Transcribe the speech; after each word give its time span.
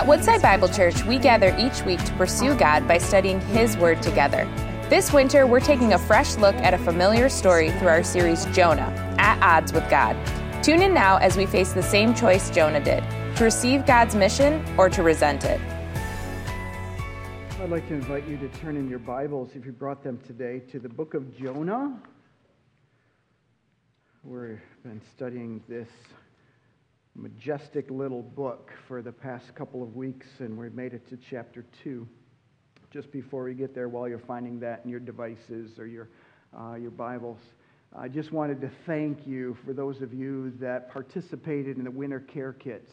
At 0.00 0.06
Woodside 0.06 0.40
Bible 0.40 0.70
Church, 0.70 1.04
we 1.04 1.18
gather 1.18 1.54
each 1.58 1.82
week 1.82 2.02
to 2.06 2.12
pursue 2.14 2.56
God 2.56 2.88
by 2.88 2.96
studying 2.96 3.38
His 3.38 3.76
Word 3.76 4.02
together. 4.02 4.48
This 4.88 5.12
winter, 5.12 5.46
we're 5.46 5.60
taking 5.60 5.92
a 5.92 5.98
fresh 5.98 6.36
look 6.36 6.54
at 6.54 6.72
a 6.72 6.78
familiar 6.78 7.28
story 7.28 7.70
through 7.72 7.88
our 7.88 8.02
series 8.02 8.46
Jonah, 8.46 8.90
At 9.18 9.38
Odds 9.42 9.74
with 9.74 9.86
God. 9.90 10.16
Tune 10.64 10.80
in 10.80 10.94
now 10.94 11.18
as 11.18 11.36
we 11.36 11.44
face 11.44 11.74
the 11.74 11.82
same 11.82 12.14
choice 12.14 12.48
Jonah 12.48 12.82
did 12.82 13.04
to 13.36 13.44
receive 13.44 13.84
God's 13.84 14.14
mission 14.14 14.64
or 14.78 14.88
to 14.88 15.02
resent 15.02 15.44
it. 15.44 15.60
I'd 17.60 17.68
like 17.68 17.86
to 17.88 17.94
invite 17.94 18.26
you 18.26 18.38
to 18.38 18.48
turn 18.60 18.78
in 18.78 18.88
your 18.88 19.00
Bibles, 19.00 19.50
if 19.54 19.66
you 19.66 19.72
brought 19.72 20.02
them 20.02 20.18
today, 20.26 20.60
to 20.70 20.78
the 20.78 20.88
book 20.88 21.12
of 21.12 21.36
Jonah. 21.36 22.00
We've 24.24 24.62
been 24.82 25.02
studying 25.14 25.62
this 25.68 25.90
majestic 27.20 27.90
little 27.90 28.22
book 28.22 28.70
for 28.88 29.02
the 29.02 29.12
past 29.12 29.54
couple 29.54 29.82
of 29.82 29.94
weeks, 29.94 30.26
and 30.38 30.56
we've 30.56 30.72
made 30.72 30.94
it 30.94 31.06
to 31.10 31.18
chapter 31.18 31.66
2. 31.84 32.08
Just 32.90 33.12
before 33.12 33.44
we 33.44 33.52
get 33.52 33.74
there, 33.74 33.90
while 33.90 34.08
you're 34.08 34.18
finding 34.18 34.58
that 34.60 34.80
in 34.84 34.90
your 34.90 35.00
devices 35.00 35.78
or 35.78 35.86
your, 35.86 36.08
uh, 36.58 36.76
your 36.76 36.90
Bibles, 36.90 37.38
I 37.94 38.08
just 38.08 38.32
wanted 38.32 38.62
to 38.62 38.70
thank 38.86 39.26
you 39.26 39.54
for 39.66 39.74
those 39.74 40.00
of 40.00 40.14
you 40.14 40.52
that 40.60 40.90
participated 40.90 41.76
in 41.76 41.84
the 41.84 41.90
winter 41.90 42.20
care 42.20 42.54
kits. 42.54 42.90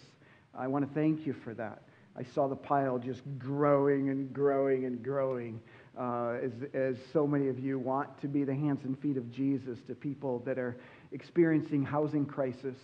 I 0.54 0.68
want 0.68 0.86
to 0.86 0.94
thank 0.94 1.26
you 1.26 1.34
for 1.46 1.54
that. 1.54 1.84
I 2.18 2.24
saw 2.24 2.50
the 2.50 2.56
pile 2.56 3.00
just 3.00 3.22
growing 3.38 4.10
and 4.10 4.34
growing 4.34 4.86
and 4.86 5.02
growing 5.02 5.62
uh, 5.98 6.38
as, 6.44 6.52
as 6.74 6.98
so 7.14 7.26
many 7.26 7.48
of 7.48 7.60
you 7.60 7.80
want 7.80 8.20
to 8.22 8.28
be 8.28 8.44
the 8.44 8.54
hands 8.54 8.84
and 8.84 9.00
feet 9.00 9.16
of 9.16 9.32
Jesus 9.32 9.80
to 9.88 9.96
people 9.96 10.40
that 10.46 10.60
are 10.60 10.76
experiencing 11.14 11.84
housing 11.84 12.26
crisis. 12.26 12.76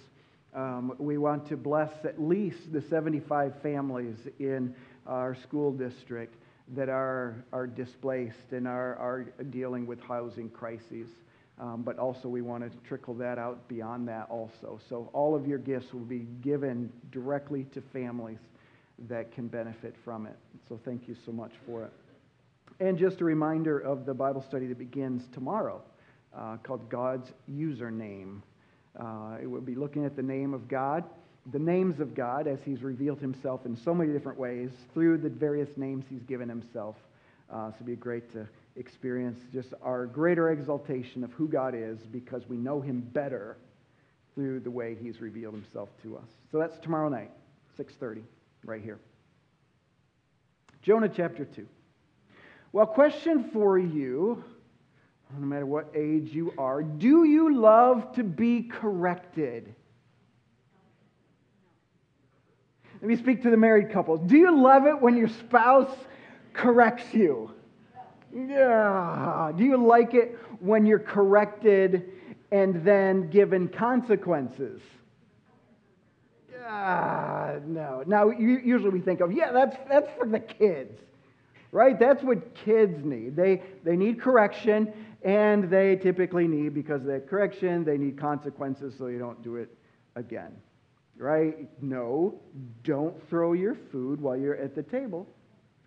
Um, 0.56 0.94
we 1.00 1.18
want 1.18 1.48
to 1.48 1.58
bless 1.58 1.92
at 2.06 2.22
least 2.22 2.72
the 2.72 2.82
75 2.82 3.54
families 3.62 4.18
in 4.40 4.76
our 5.08 5.36
school 5.36 5.72
district 5.72 6.36
that 6.76 6.90
are, 6.90 7.44
are 7.52 7.68
displaced 7.68 8.52
and 8.52 8.68
are, 8.68 8.95
are 8.95 9.23
dealing 9.50 9.86
with 9.86 10.00
housing 10.02 10.50
crises. 10.50 11.08
Um, 11.60 11.84
but 11.84 12.00
also, 12.00 12.28
we 12.28 12.42
want 12.42 12.64
to 12.64 12.88
trickle 12.88 13.14
that 13.16 13.38
out 13.38 13.68
beyond 13.68 14.08
that 14.08 14.28
also. 14.30 14.80
So, 14.90 15.10
all 15.14 15.36
of 15.36 15.48
your 15.48 15.60
gifts 15.60 15.94
will 15.94 16.02
be 16.02 16.26
given 16.42 16.92
directly 17.12 17.66
to 17.73 17.82
families 17.94 18.40
that 19.08 19.32
can 19.32 19.48
benefit 19.48 19.95
from 20.04 20.26
it. 20.26 20.36
So, 20.67 20.80
thank 20.84 21.08
you 21.08 21.16
so 21.26 21.32
much 21.32 21.52
for 21.67 21.84
it. 21.84 21.92
And 22.80 22.98
just 22.98 23.22
a 23.22 23.26
reminder 23.26 23.78
of 23.78 24.08
the 24.08 24.16
Bible 24.16 24.42
study 24.42 24.66
that 24.66 24.80
begins 24.80 25.28
tomorrow 25.32 25.84
uh, 26.36 26.58
called 26.64 26.90
God's 26.90 27.32
Username. 27.52 28.42
Uh, 28.99 29.38
it 29.41 29.47
will 29.47 29.61
be 29.61 29.75
looking 29.75 30.05
at 30.05 30.16
the 30.16 30.22
name 30.22 30.53
of 30.53 30.67
God, 30.67 31.03
the 31.52 31.59
names 31.59 31.99
of 31.99 32.13
God 32.13 32.47
as 32.47 32.59
He's 32.63 32.83
revealed 32.83 33.19
Himself 33.19 33.66
in 33.66 33.75
so 33.75 33.94
many 33.94 34.13
different 34.13 34.38
ways 34.38 34.72
through 34.94 35.17
the 35.17 35.30
various 35.30 35.69
names 35.77 36.05
He's 36.09 36.23
given 36.23 36.47
Himself. 36.47 36.95
Uh, 37.52 37.69
so 37.69 37.75
it'd 37.75 37.88
be 37.88 37.95
great 37.95 38.31
to 38.33 38.47
experience 38.75 39.39
just 39.52 39.73
our 39.81 40.05
greater 40.05 40.52
exaltation 40.52 41.23
of 41.23 41.31
who 41.33 41.47
God 41.47 41.75
is 41.75 41.99
because 42.11 42.47
we 42.47 42.58
know 42.58 42.81
Him 42.81 43.02
better 43.02 43.58
through 44.36 44.59
the 44.59 44.71
way 44.71 44.95
He's 45.02 45.21
revealed 45.21 45.53
Himself 45.53 45.89
to 46.03 46.17
us. 46.17 46.30
So 46.52 46.59
that's 46.59 46.77
tomorrow 46.80 47.09
night, 47.09 47.31
6:30, 47.77 48.21
right 48.64 48.81
here. 48.81 48.99
Jonah 50.81 51.09
chapter 51.09 51.45
2. 51.45 51.66
Well, 52.73 52.86
question 52.88 53.49
for 53.52 53.77
you 53.77 54.44
no 55.39 55.45
matter 55.45 55.66
what 55.66 55.92
age 55.95 56.34
you 56.34 56.53
are, 56.58 56.84
do 56.84 57.23
you 57.23 57.56
love 57.56 58.14
to 58.16 58.23
be 58.23 58.64
corrected? 58.64 59.73
Let 63.02 63.09
me 63.09 63.16
speak 63.17 63.44
to 63.44 63.50
the 63.50 63.58
married 63.58 63.92
couples. 63.92 64.22
Do 64.26 64.38
you 64.38 64.58
love 64.58 64.86
it 64.86 65.02
when 65.02 65.17
your 65.17 65.28
spouse 65.28 65.94
corrects 66.54 67.14
you? 67.14 67.52
Yeah. 68.34 69.52
Do 69.56 69.64
you 69.64 69.78
like 69.78 70.14
it 70.14 70.38
when 70.59 70.86
you're 70.86 71.00
corrected 71.00 72.11
and 72.52 72.83
then 72.86 73.30
given 73.30 73.67
consequences? 73.67 74.82
Ah, 76.65 77.55
no. 77.65 78.04
Now, 78.08 78.30
usually 78.30 78.89
we 78.89 79.02
think 79.02 79.20
of, 79.20 79.33
yeah, 79.33 79.52
that's, 79.52 79.76
that's 79.89 80.10
for 80.17 80.26
the 80.26 80.39
kids, 80.39 80.98
right? 81.71 82.00
That's 82.00 82.23
what 82.23 82.55
kids 82.55 83.04
need. 83.04 83.36
They, 83.36 83.61
they 83.83 83.98
need 83.98 84.21
correction, 84.21 84.94
and 85.23 85.70
they 85.70 85.95
typically 85.95 86.48
need, 86.48 86.73
because 86.73 87.02
of 87.02 87.08
that 87.08 87.28
correction, 87.28 87.84
they 87.84 87.98
need 87.98 88.17
consequences 88.17 88.94
so 88.98 89.08
you 89.08 89.20
don't 89.20 89.42
do 89.42 89.56
it 89.56 89.70
again. 90.16 90.52
Right? 91.16 91.70
No, 91.82 92.42
don't 92.84 93.16
throw 93.30 93.54
your 93.54 93.76
food 93.92 94.20
while 94.20 94.36
you're 94.36 94.58
at 94.58 94.76
the 94.76 94.83
table. 94.83 95.28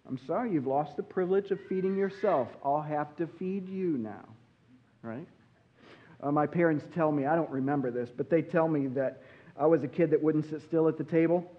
I'm 0.08 0.18
sorry, 0.26 0.52
you've 0.52 0.68
lost 0.68 0.96
the 0.96 1.02
privilege 1.02 1.50
of 1.50 1.58
feeding 1.68 1.96
yourself. 1.96 2.48
I'll 2.64 2.80
have 2.80 3.16
to 3.16 3.26
feed 3.26 3.68
you 3.68 3.98
now. 3.98 4.24
Right? 5.02 5.26
Uh, 6.22 6.30
my 6.30 6.46
parents 6.46 6.86
tell 6.94 7.12
me, 7.12 7.26
I 7.26 7.34
don't 7.34 7.50
remember 7.50 7.90
this, 7.90 8.08
but 8.16 8.30
they 8.30 8.40
tell 8.40 8.68
me 8.68 8.86
that 8.88 9.22
I 9.58 9.66
was 9.66 9.82
a 9.82 9.88
kid 9.88 10.10
that 10.10 10.22
wouldn't 10.22 10.48
sit 10.48 10.62
still 10.62 10.88
at 10.88 10.96
the 10.96 11.04
table. 11.04 11.50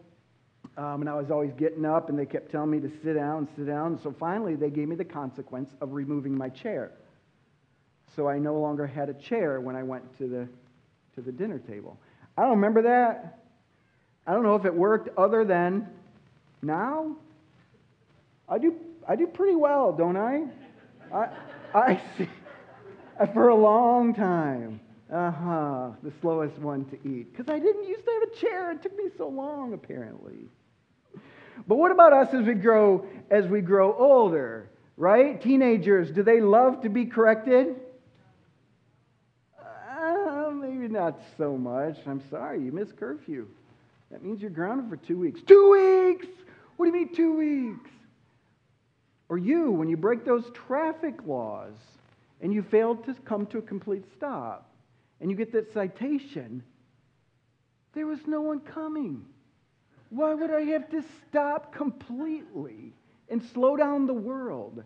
Um, 0.78 1.02
and 1.02 1.10
I 1.10 1.16
was 1.16 1.30
always 1.30 1.52
getting 1.54 1.86
up, 1.86 2.10
and 2.10 2.18
they 2.18 2.26
kept 2.26 2.52
telling 2.52 2.72
me 2.72 2.80
to 2.80 2.90
sit 3.04 3.14
down, 3.14 3.48
sit 3.56 3.68
down. 3.68 4.00
So 4.02 4.16
finally, 4.18 4.56
they 4.56 4.70
gave 4.70 4.88
me 4.88 4.96
the 4.96 5.06
consequence 5.06 5.72
of 5.82 5.94
removing 5.94 6.36
my 6.36 6.50
chair 6.50 6.92
so 8.18 8.28
I 8.28 8.40
no 8.40 8.56
longer 8.56 8.88
had 8.88 9.10
a 9.10 9.14
chair 9.14 9.62
when 9.62 9.76
I 9.76 9.84
went 9.84 10.18
to 10.18 10.28
the, 10.28 10.48
to 11.14 11.22
the 11.22 11.32
dinner 11.32 11.60
table. 11.60 11.98
I 12.36 12.42
don't 12.42 12.56
remember 12.56 12.82
that. 12.82 13.44
I 14.26 14.34
don't 14.34 14.42
know 14.42 14.56
if 14.56 14.66
it 14.66 14.74
worked 14.74 15.16
other 15.18 15.46
than 15.46 15.88
now. 16.64 17.16
I 18.50 18.58
do, 18.58 18.76
I 19.08 19.16
do 19.16 19.28
pretty 19.28 19.56
well, 19.56 19.94
don't 19.94 20.18
I? 20.18 20.46
I, 21.14 21.30
I 21.76 22.02
see. 22.18 22.28
For 23.34 23.50
a 23.50 23.56
long 23.56 24.16
time. 24.16 24.80
Uh 25.14 25.32
huh. 25.32 25.90
The 26.04 26.12
slowest 26.20 26.58
one 26.58 26.86
to 26.86 26.96
eat. 27.08 27.32
Because 27.32 27.50
I 27.50 27.60
didn't 27.60 27.88
used 27.88 28.04
to 28.04 28.12
have 28.12 28.24
a 28.24 28.36
chair. 28.36 28.72
It 28.72 28.82
took 28.82 28.98
me 28.98 29.06
so 29.16 29.28
long, 29.28 29.74
apparently. 29.74 30.50
But 31.68 31.76
what 31.76 31.92
about 31.92 32.14
us 32.14 32.34
as 32.34 32.46
we 32.46 32.56
grow 32.56 33.06
as 33.30 33.46
we 33.46 33.62
grow 33.62 33.96
older? 33.96 34.70
Right? 34.98 35.40
Teenagers, 35.40 36.12
do 36.12 36.24
they 36.24 36.42
love 36.42 36.82
to 36.82 36.90
be 36.90 37.06
corrected? 37.06 37.76
Not 40.88 41.20
so 41.38 41.58
much. 41.58 41.98
I'm 42.06 42.22
sorry, 42.30 42.64
you 42.64 42.72
missed 42.72 42.98
curfew. 42.98 43.48
That 44.12 44.24
means 44.24 44.42
you're 44.42 44.50
grounded 44.50 44.90
for 44.90 44.98
two 44.98 45.20
weeks. 45.20 45.42
Two 45.46 45.72
weeks? 45.72 46.28
What 46.78 46.86
do 46.86 46.98
you 46.98 47.06
mean, 47.06 47.16
two 47.16 47.36
weeks? 47.36 47.90
Or 49.30 49.38
you, 49.38 49.72
when 49.72 49.90
you 49.90 49.98
break 49.98 50.24
those 50.24 50.50
traffic 50.54 51.16
laws 51.26 51.74
and 52.42 52.54
you 52.54 52.62
fail 52.62 52.96
to 52.96 53.14
come 53.26 53.46
to 53.48 53.58
a 53.58 53.62
complete 53.62 54.06
stop 54.16 54.70
and 55.20 55.30
you 55.30 55.36
get 55.36 55.52
that 55.52 55.74
citation, 55.74 56.64
there 57.94 58.06
was 58.06 58.20
no 58.26 58.42
one 58.42 58.60
coming. 58.60 59.26
Why 60.10 60.34
would 60.34 60.52
I 60.52 60.62
have 60.62 60.90
to 60.92 61.04
stop 61.28 61.74
completely 61.74 62.94
and 63.30 63.44
slow 63.54 63.76
down 63.76 64.06
the 64.06 64.14
world? 64.14 64.84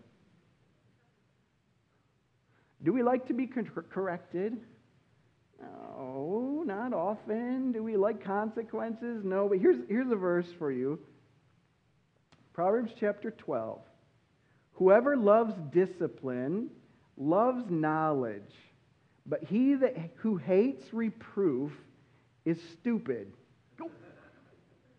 Do 2.84 2.94
we 2.94 3.04
like 3.04 3.28
to 3.28 3.34
be 3.34 3.48
corrected? 3.48 4.58
No, 5.62 6.64
not 6.66 6.94
often. 6.94 7.72
Do 7.72 7.84
we 7.84 7.98
like 7.98 8.24
consequences? 8.24 9.24
No, 9.24 9.48
but 9.48 9.60
here's, 9.60 9.78
here's 9.88 10.12
a 10.12 10.16
verse 10.16 10.48
for 10.58 10.72
you 10.72 11.00
Proverbs 12.54 12.92
chapter 13.00 13.32
12. 13.32 13.80
Whoever 14.74 15.16
loves 15.16 15.54
discipline 15.72 16.70
loves 17.18 17.70
knowledge, 17.70 18.54
but 19.26 19.44
he 19.44 19.76
that, 19.76 19.96
who 20.16 20.38
hates 20.38 20.94
reproof 20.94 21.72
is 22.46 22.60
stupid. 22.74 23.32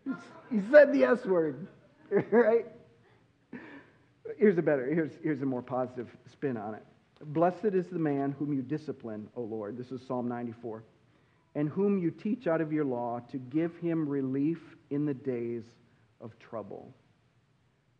He 0.05 0.61
said 0.71 0.93
the 0.93 1.03
S 1.03 1.25
word, 1.25 1.67
right? 2.31 2.65
Here's 4.37 4.57
a 4.57 4.61
better, 4.61 4.85
here's, 4.85 5.11
here's 5.21 5.41
a 5.41 5.45
more 5.45 5.61
positive 5.61 6.07
spin 6.31 6.57
on 6.57 6.75
it. 6.75 6.85
Blessed 7.25 7.73
is 7.73 7.87
the 7.87 7.99
man 7.99 8.35
whom 8.37 8.53
you 8.53 8.61
discipline, 8.61 9.29
O 9.35 9.41
Lord. 9.41 9.77
This 9.77 9.91
is 9.91 10.05
Psalm 10.07 10.27
94. 10.27 10.83
And 11.55 11.69
whom 11.69 11.97
you 11.99 12.11
teach 12.11 12.47
out 12.47 12.61
of 12.61 12.73
your 12.73 12.85
law 12.85 13.21
to 13.31 13.37
give 13.37 13.75
him 13.77 14.07
relief 14.07 14.59
in 14.89 15.05
the 15.05 15.13
days 15.13 15.63
of 16.19 16.37
trouble. 16.39 16.93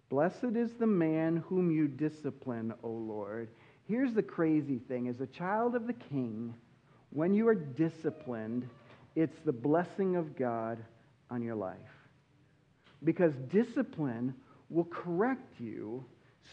Blessed 0.10 0.56
is 0.56 0.74
the 0.74 0.88
man 0.88 1.38
whom 1.48 1.72
you 1.72 1.88
discipline, 1.88 2.74
O 2.84 2.90
Lord. 2.90 3.50
Here's 3.88 4.14
the 4.14 4.24
crazy 4.24 4.80
thing 4.80 5.08
as 5.08 5.22
a 5.22 5.28
child 5.28 5.76
of 5.76 5.88
the 5.88 5.94
king, 5.94 6.54
when 7.12 7.34
you 7.34 7.48
are 7.48 7.56
disciplined, 7.56 8.68
it's 9.16 9.38
the 9.46 9.54
blessing 9.54 10.16
of 10.16 10.36
God 10.36 10.84
on 11.30 11.42
your 11.42 11.56
life. 11.56 11.78
Because 13.04 13.34
discipline 13.52 14.34
will 14.70 14.86
correct 14.86 15.60
you 15.60 16.04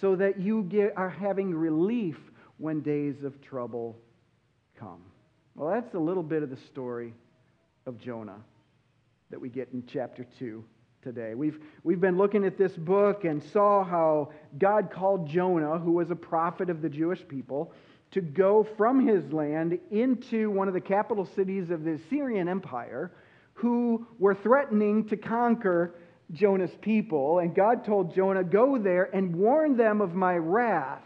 so 0.01 0.17
that 0.17 0.39
you 0.39 0.65
get, 0.65 0.93
are 0.97 1.09
having 1.09 1.55
relief 1.55 2.17
when 2.61 2.81
days 2.81 3.25
of 3.25 3.41
trouble 3.41 3.97
come. 4.79 5.01
Well, 5.55 5.71
that's 5.71 5.95
a 5.95 5.99
little 5.99 6.23
bit 6.23 6.43
of 6.43 6.51
the 6.51 6.59
story 6.69 7.15
of 7.87 7.99
Jonah 7.99 8.37
that 9.31 9.41
we 9.41 9.49
get 9.49 9.71
in 9.73 9.83
chapter 9.91 10.27
2 10.39 10.63
today. 11.03 11.35
We've, 11.35 11.59
we've 11.85 12.01
been 12.01 12.19
looking 12.19 12.45
at 12.45 12.59
this 12.59 12.73
book 12.73 13.25
and 13.25 13.43
saw 13.43 13.83
how 13.83 14.33
God 14.59 14.91
called 14.93 15.27
Jonah, 15.27 15.79
who 15.79 15.93
was 15.93 16.11
a 16.11 16.17
prophet 16.17 16.69
of 16.69 16.83
the 16.83 16.91
Jewish 16.91 17.27
people, 17.27 17.73
to 18.11 18.21
go 18.21 18.67
from 18.77 19.07
his 19.07 19.33
land 19.33 19.79
into 19.91 20.51
one 20.51 20.69
of 20.69 20.75
the 20.75 20.81
capital 20.83 21.25
cities 21.25 21.71
of 21.71 21.85
the 21.85 21.93
Assyrian 21.93 22.47
Empire, 22.47 23.11
who 23.55 24.07
were 24.19 24.35
threatening 24.35 25.09
to 25.09 25.17
conquer 25.17 25.95
Jonah's 26.33 26.77
people. 26.83 27.39
And 27.39 27.55
God 27.55 27.87
told 27.87 28.15
Jonah, 28.15 28.45
Go 28.45 28.77
there 28.77 29.09
and 29.15 29.35
warn 29.35 29.79
them 29.79 30.03
of 30.03 30.15
my 30.15 30.35
wrath. 30.35 31.03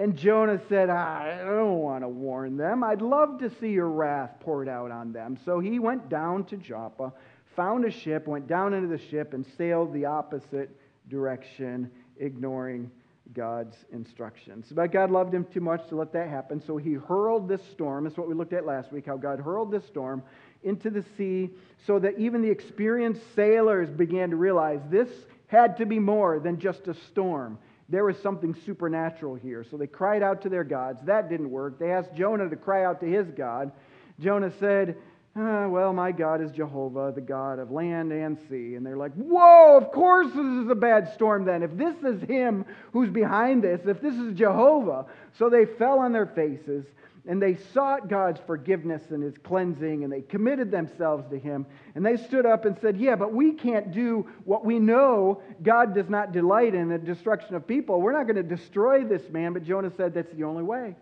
And 0.00 0.16
Jonah 0.16 0.58
said, 0.70 0.88
ah, 0.88 1.20
I 1.20 1.44
don't 1.44 1.80
want 1.80 2.04
to 2.04 2.08
warn 2.08 2.56
them. 2.56 2.82
I'd 2.82 3.02
love 3.02 3.38
to 3.40 3.50
see 3.60 3.68
your 3.68 3.90
wrath 3.90 4.30
poured 4.40 4.66
out 4.66 4.90
on 4.90 5.12
them. 5.12 5.38
So 5.44 5.60
he 5.60 5.78
went 5.78 6.08
down 6.08 6.44
to 6.44 6.56
Joppa, 6.56 7.12
found 7.54 7.84
a 7.84 7.90
ship, 7.90 8.26
went 8.26 8.46
down 8.46 8.72
into 8.72 8.88
the 8.88 8.96
ship, 8.96 9.34
and 9.34 9.44
sailed 9.58 9.92
the 9.92 10.06
opposite 10.06 10.74
direction, 11.08 11.90
ignoring 12.18 12.90
God's 13.34 13.76
instructions. 13.92 14.68
But 14.70 14.90
God 14.90 15.10
loved 15.10 15.34
him 15.34 15.44
too 15.44 15.60
much 15.60 15.86
to 15.90 15.96
let 15.96 16.14
that 16.14 16.30
happen. 16.30 16.62
So 16.66 16.78
he 16.78 16.94
hurled 16.94 17.46
this 17.46 17.62
storm. 17.70 18.04
That's 18.04 18.16
what 18.16 18.26
we 18.26 18.32
looked 18.32 18.54
at 18.54 18.64
last 18.64 18.92
week, 18.92 19.04
how 19.04 19.18
God 19.18 19.38
hurled 19.38 19.70
this 19.70 19.84
storm 19.84 20.22
into 20.62 20.88
the 20.88 21.04
sea 21.18 21.50
so 21.86 21.98
that 21.98 22.18
even 22.18 22.40
the 22.40 22.50
experienced 22.50 23.20
sailors 23.36 23.90
began 23.90 24.30
to 24.30 24.36
realize 24.36 24.80
this 24.88 25.10
had 25.48 25.76
to 25.76 25.84
be 25.84 25.98
more 25.98 26.40
than 26.40 26.58
just 26.58 26.88
a 26.88 26.94
storm. 26.94 27.58
There 27.90 28.04
was 28.04 28.16
something 28.22 28.56
supernatural 28.64 29.34
here. 29.34 29.64
So 29.68 29.76
they 29.76 29.88
cried 29.88 30.22
out 30.22 30.42
to 30.42 30.48
their 30.48 30.64
gods. 30.64 31.00
That 31.04 31.28
didn't 31.28 31.50
work. 31.50 31.78
They 31.78 31.90
asked 31.90 32.14
Jonah 32.14 32.48
to 32.48 32.56
cry 32.56 32.84
out 32.84 33.00
to 33.00 33.06
his 33.06 33.26
God. 33.32 33.72
Jonah 34.20 34.52
said, 34.60 34.96
ah, 35.34 35.66
Well, 35.66 35.92
my 35.92 36.12
God 36.12 36.40
is 36.40 36.52
Jehovah, 36.52 37.12
the 37.12 37.20
God 37.20 37.58
of 37.58 37.72
land 37.72 38.12
and 38.12 38.38
sea. 38.48 38.76
And 38.76 38.86
they're 38.86 38.96
like, 38.96 39.12
Whoa, 39.14 39.76
of 39.76 39.90
course 39.90 40.28
this 40.28 40.36
is 40.36 40.70
a 40.70 40.74
bad 40.74 41.12
storm 41.14 41.44
then. 41.44 41.64
If 41.64 41.76
this 41.76 41.96
is 42.04 42.22
him 42.22 42.64
who's 42.92 43.10
behind 43.10 43.64
this, 43.64 43.80
if 43.84 44.00
this 44.00 44.14
is 44.14 44.38
Jehovah. 44.38 45.06
So 45.36 45.50
they 45.50 45.64
fell 45.64 45.98
on 45.98 46.12
their 46.12 46.26
faces 46.26 46.84
and 47.26 47.40
they 47.40 47.56
sought 47.74 48.08
God's 48.08 48.40
forgiveness 48.46 49.02
and 49.10 49.22
his 49.22 49.36
cleansing, 49.38 50.04
and 50.04 50.12
they 50.12 50.22
committed 50.22 50.70
themselves 50.70 51.28
to 51.30 51.38
him. 51.38 51.66
And 51.94 52.04
they 52.04 52.16
stood 52.16 52.46
up 52.46 52.64
and 52.64 52.78
said, 52.80 52.96
Yeah, 52.96 53.16
but 53.16 53.32
we 53.32 53.52
can't 53.52 53.92
do 53.92 54.26
what 54.44 54.64
we 54.64 54.78
know 54.78 55.42
God 55.62 55.94
does 55.94 56.08
not 56.08 56.32
delight 56.32 56.74
in 56.74 56.88
the 56.88 56.98
destruction 56.98 57.54
of 57.54 57.66
people. 57.66 58.00
We're 58.00 58.12
not 58.12 58.24
going 58.24 58.36
to 58.36 58.42
destroy 58.42 59.04
this 59.04 59.28
man. 59.30 59.52
But 59.52 59.64
Jonah 59.64 59.92
said, 59.96 60.14
That's 60.14 60.32
the 60.32 60.44
only 60.44 60.62
way. 60.62 60.96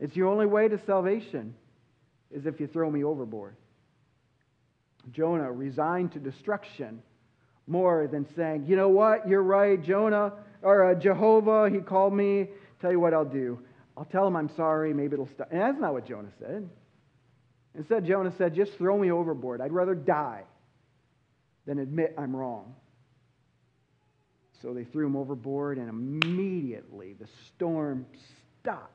It's 0.00 0.14
the 0.14 0.24
only 0.24 0.46
way 0.46 0.68
to 0.68 0.78
salvation, 0.84 1.54
is 2.30 2.46
if 2.46 2.60
you 2.60 2.66
throw 2.66 2.90
me 2.90 3.04
overboard. 3.04 3.56
Jonah 5.12 5.50
resigned 5.50 6.12
to 6.12 6.18
destruction 6.18 7.02
more 7.66 8.08
than 8.08 8.26
saying, 8.34 8.64
You 8.66 8.76
know 8.76 8.88
what? 8.88 9.28
You're 9.28 9.42
right, 9.42 9.80
Jonah, 9.80 10.32
or 10.62 10.90
uh, 10.90 10.94
Jehovah, 10.96 11.70
he 11.70 11.78
called 11.78 12.14
me. 12.14 12.48
Tell 12.80 12.90
you 12.90 13.00
what 13.00 13.14
I'll 13.14 13.24
do. 13.24 13.60
I'll 13.98 14.04
tell 14.04 14.26
him 14.28 14.36
I'm 14.36 14.48
sorry. 14.50 14.94
Maybe 14.94 15.14
it'll 15.14 15.26
stop. 15.26 15.48
And 15.50 15.60
that's 15.60 15.80
not 15.80 15.92
what 15.92 16.06
Jonah 16.06 16.30
said. 16.38 16.68
Instead, 17.74 18.06
Jonah 18.06 18.32
said, 18.38 18.54
Just 18.54 18.74
throw 18.78 18.96
me 18.96 19.10
overboard. 19.10 19.60
I'd 19.60 19.72
rather 19.72 19.96
die 19.96 20.44
than 21.66 21.80
admit 21.80 22.14
I'm 22.16 22.34
wrong. 22.34 22.76
So 24.62 24.72
they 24.72 24.84
threw 24.84 25.06
him 25.06 25.16
overboard, 25.16 25.78
and 25.78 25.88
immediately 25.88 27.14
the 27.14 27.26
storm 27.48 28.06
stopped. 28.60 28.94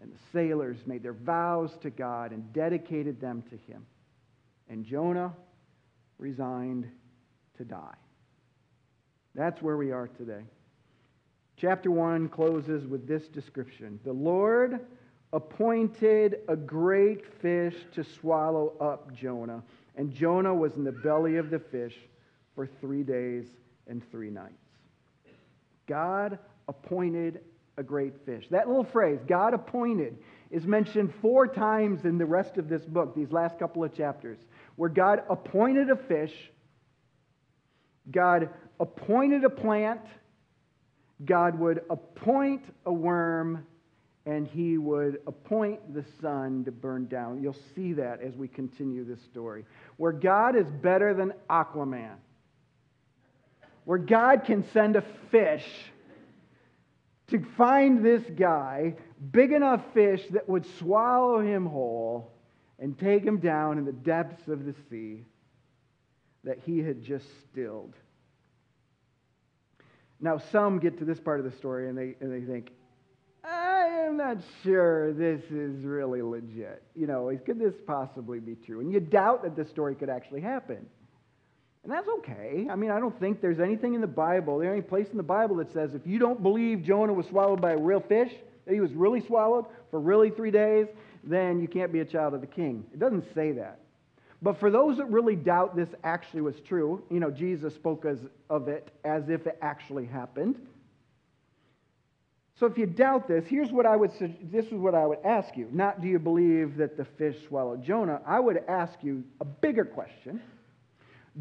And 0.00 0.10
the 0.10 0.18
sailors 0.32 0.78
made 0.86 1.02
their 1.02 1.14
vows 1.14 1.76
to 1.82 1.90
God 1.90 2.32
and 2.32 2.52
dedicated 2.52 3.20
them 3.20 3.42
to 3.50 3.56
him. 3.56 3.86
And 4.68 4.84
Jonah 4.84 5.34
resigned 6.18 6.90
to 7.58 7.64
die. 7.64 7.94
That's 9.34 9.60
where 9.60 9.76
we 9.76 9.92
are 9.92 10.08
today. 10.08 10.44
Chapter 11.58 11.90
1 11.90 12.28
closes 12.28 12.86
with 12.86 13.08
this 13.08 13.28
description 13.28 13.98
The 14.04 14.12
Lord 14.12 14.80
appointed 15.32 16.40
a 16.48 16.56
great 16.56 17.26
fish 17.40 17.74
to 17.94 18.04
swallow 18.04 18.74
up 18.78 19.14
Jonah, 19.14 19.62
and 19.96 20.12
Jonah 20.12 20.54
was 20.54 20.74
in 20.74 20.84
the 20.84 20.92
belly 20.92 21.36
of 21.36 21.48
the 21.48 21.58
fish 21.58 21.96
for 22.54 22.66
three 22.66 23.02
days 23.02 23.46
and 23.86 24.02
three 24.10 24.30
nights. 24.30 24.52
God 25.86 26.38
appointed 26.68 27.40
a 27.78 27.82
great 27.82 28.14
fish. 28.26 28.46
That 28.50 28.68
little 28.68 28.84
phrase, 28.84 29.20
God 29.26 29.54
appointed, 29.54 30.18
is 30.50 30.66
mentioned 30.66 31.14
four 31.22 31.46
times 31.46 32.04
in 32.04 32.18
the 32.18 32.26
rest 32.26 32.58
of 32.58 32.68
this 32.68 32.84
book, 32.84 33.14
these 33.14 33.32
last 33.32 33.58
couple 33.58 33.82
of 33.82 33.94
chapters, 33.94 34.38
where 34.76 34.90
God 34.90 35.22
appointed 35.30 35.88
a 35.90 35.96
fish, 35.96 36.34
God 38.10 38.50
appointed 38.78 39.44
a 39.44 39.50
plant, 39.50 40.00
God 41.24 41.58
would 41.58 41.82
appoint 41.88 42.62
a 42.84 42.92
worm 42.92 43.66
and 44.26 44.46
he 44.46 44.76
would 44.76 45.20
appoint 45.26 45.94
the 45.94 46.04
sun 46.20 46.64
to 46.64 46.72
burn 46.72 47.06
down. 47.06 47.40
You'll 47.40 47.56
see 47.74 47.92
that 47.94 48.20
as 48.20 48.34
we 48.34 48.48
continue 48.48 49.04
this 49.04 49.22
story. 49.22 49.64
Where 49.96 50.12
God 50.12 50.56
is 50.56 50.66
better 50.66 51.14
than 51.14 51.32
Aquaman, 51.48 52.16
where 53.84 53.98
God 53.98 54.44
can 54.44 54.64
send 54.72 54.96
a 54.96 55.04
fish 55.30 55.64
to 57.28 57.44
find 57.56 58.04
this 58.04 58.22
guy, 58.36 58.94
big 59.30 59.52
enough 59.52 59.82
fish 59.94 60.22
that 60.30 60.48
would 60.48 60.66
swallow 60.78 61.40
him 61.40 61.66
whole 61.66 62.32
and 62.78 62.98
take 62.98 63.24
him 63.24 63.38
down 63.38 63.78
in 63.78 63.84
the 63.84 63.92
depths 63.92 64.48
of 64.48 64.64
the 64.64 64.74
sea 64.90 65.24
that 66.44 66.58
he 66.66 66.78
had 66.78 67.02
just 67.02 67.26
stilled. 67.44 67.94
Now, 70.20 70.38
some 70.38 70.78
get 70.78 70.98
to 70.98 71.04
this 71.04 71.20
part 71.20 71.40
of 71.40 71.50
the 71.50 71.56
story 71.56 71.88
and 71.88 71.96
they, 71.96 72.14
and 72.20 72.32
they 72.32 72.46
think, 72.46 72.70
I 73.44 73.86
am 74.06 74.16
not 74.16 74.38
sure 74.62 75.12
this 75.12 75.42
is 75.50 75.84
really 75.84 76.22
legit. 76.22 76.82
You 76.94 77.06
know, 77.06 77.30
could 77.44 77.58
this 77.58 77.74
possibly 77.86 78.40
be 78.40 78.54
true? 78.54 78.80
And 78.80 78.92
you 78.92 79.00
doubt 79.00 79.42
that 79.42 79.54
this 79.54 79.68
story 79.68 79.94
could 79.94 80.08
actually 80.08 80.40
happen. 80.40 80.86
And 81.84 81.92
that's 81.92 82.08
okay. 82.18 82.66
I 82.68 82.74
mean, 82.74 82.90
I 82.90 82.98
don't 82.98 83.16
think 83.20 83.40
there's 83.40 83.60
anything 83.60 83.94
in 83.94 84.00
the 84.00 84.08
Bible, 84.08 84.58
there's 84.58 84.72
any 84.72 84.82
place 84.82 85.06
in 85.10 85.16
the 85.16 85.22
Bible 85.22 85.56
that 85.56 85.72
says 85.72 85.94
if 85.94 86.04
you 86.04 86.18
don't 86.18 86.42
believe 86.42 86.82
Jonah 86.82 87.12
was 87.12 87.26
swallowed 87.26 87.60
by 87.60 87.72
a 87.72 87.76
real 87.76 88.00
fish, 88.00 88.32
that 88.64 88.74
he 88.74 88.80
was 88.80 88.92
really 88.92 89.20
swallowed 89.20 89.66
for 89.92 90.00
really 90.00 90.30
three 90.30 90.50
days, 90.50 90.88
then 91.22 91.60
you 91.60 91.68
can't 91.68 91.92
be 91.92 92.00
a 92.00 92.04
child 92.04 92.34
of 92.34 92.40
the 92.40 92.46
king. 92.46 92.84
It 92.92 92.98
doesn't 92.98 93.32
say 93.34 93.52
that. 93.52 93.78
But 94.42 94.60
for 94.60 94.70
those 94.70 94.98
that 94.98 95.10
really 95.10 95.36
doubt 95.36 95.76
this 95.76 95.88
actually 96.04 96.42
was 96.42 96.60
true, 96.60 97.02
you 97.10 97.20
know, 97.20 97.30
Jesus 97.30 97.74
spoke 97.74 98.04
as, 98.04 98.18
of 98.50 98.68
it 98.68 98.90
as 99.04 99.28
if 99.28 99.46
it 99.46 99.58
actually 99.62 100.06
happened. 100.06 100.56
So 102.58 102.66
if 102.66 102.78
you 102.78 102.86
doubt 102.86 103.28
this, 103.28 103.44
here's 103.46 103.70
what 103.70 103.84
I 103.84 103.96
would 103.96 104.12
this 104.50 104.66
is 104.66 104.72
what 104.72 104.94
I 104.94 105.06
would 105.06 105.18
ask 105.24 105.56
you. 105.56 105.68
Not 105.72 106.00
do 106.00 106.08
you 106.08 106.18
believe 106.18 106.76
that 106.78 106.96
the 106.96 107.04
fish 107.04 107.36
swallowed 107.48 107.82
Jonah? 107.82 108.20
I 108.26 108.40
would 108.40 108.62
ask 108.66 108.94
you 109.02 109.24
a 109.40 109.44
bigger 109.44 109.84
question. 109.84 110.40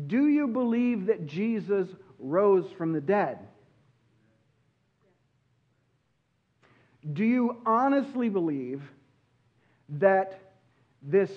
Do 0.07 0.27
you 0.27 0.47
believe 0.47 1.05
that 1.05 1.25
Jesus 1.25 1.87
rose 2.19 2.69
from 2.77 2.91
the 2.91 2.99
dead? 2.99 3.39
Do 7.13 7.23
you 7.23 7.61
honestly 7.65 8.27
believe 8.27 8.81
that 9.87 10.39
this 11.01 11.31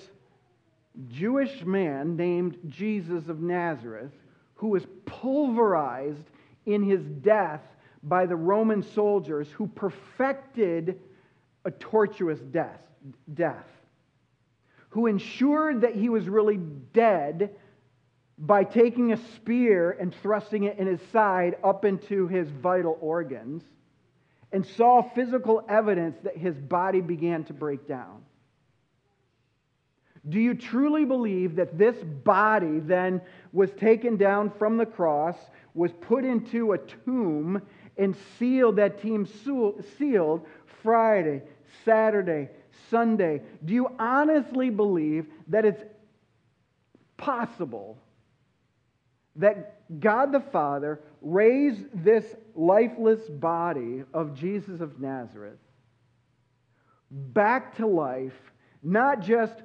Jewish 1.07 1.63
man 1.63 2.15
named 2.15 2.57
Jesus 2.67 3.29
of 3.29 3.39
Nazareth, 3.39 4.11
who 4.55 4.67
was 4.67 4.85
pulverized 5.05 6.25
in 6.65 6.83
his 6.83 7.03
death 7.21 7.61
by 8.03 8.25
the 8.25 8.35
Roman 8.35 8.83
soldiers 8.83 9.49
who 9.51 9.67
perfected 9.67 10.99
a 11.65 11.71
tortuous 11.71 12.39
death, 12.39 12.81
death, 13.33 13.67
who 14.89 15.07
ensured 15.07 15.81
that 15.81 15.95
he 15.95 16.09
was 16.09 16.27
really 16.27 16.57
dead 16.57 17.51
by 18.37 18.63
taking 18.63 19.11
a 19.11 19.17
spear 19.35 19.91
and 19.91 20.15
thrusting 20.15 20.63
it 20.63 20.77
in 20.77 20.87
his 20.87 21.01
side 21.11 21.57
up 21.63 21.83
into 21.83 22.27
his 22.27 22.49
vital 22.49 22.97
organs, 23.01 23.63
and 24.51 24.65
saw 24.65 25.01
physical 25.01 25.63
evidence 25.69 26.17
that 26.23 26.37
his 26.37 26.55
body 26.55 27.01
began 27.01 27.43
to 27.43 27.53
break 27.53 27.87
down. 27.87 28.23
Do 30.29 30.39
you 30.39 30.53
truly 30.53 31.05
believe 31.05 31.55
that 31.55 31.77
this 31.77 31.95
body 32.23 32.79
then 32.79 33.21
was 33.51 33.71
taken 33.71 34.17
down 34.17 34.51
from 34.51 34.77
the 34.77 34.85
cross, 34.85 35.35
was 35.73 35.91
put 36.01 36.23
into 36.23 36.73
a 36.73 36.77
tomb, 36.77 37.61
and 37.97 38.15
sealed, 38.37 38.77
that 38.77 39.01
tomb 39.01 39.27
sealed 39.97 40.45
Friday, 40.83 41.41
Saturday, 41.83 42.49
Sunday? 42.89 43.41
Do 43.65 43.73
you 43.73 43.89
honestly 43.99 44.69
believe 44.69 45.25
that 45.47 45.65
it's 45.65 45.83
possible 47.17 47.97
that 49.35 49.99
God 49.99 50.31
the 50.31 50.39
Father 50.39 51.01
raised 51.21 51.85
this 51.93 52.25
lifeless 52.55 53.27
body 53.29 54.03
of 54.13 54.33
Jesus 54.33 54.81
of 54.81 54.99
Nazareth 54.99 55.57
back 57.11 57.75
to 57.77 57.87
life, 57.87 58.39
not 58.83 59.21
just 59.21 59.55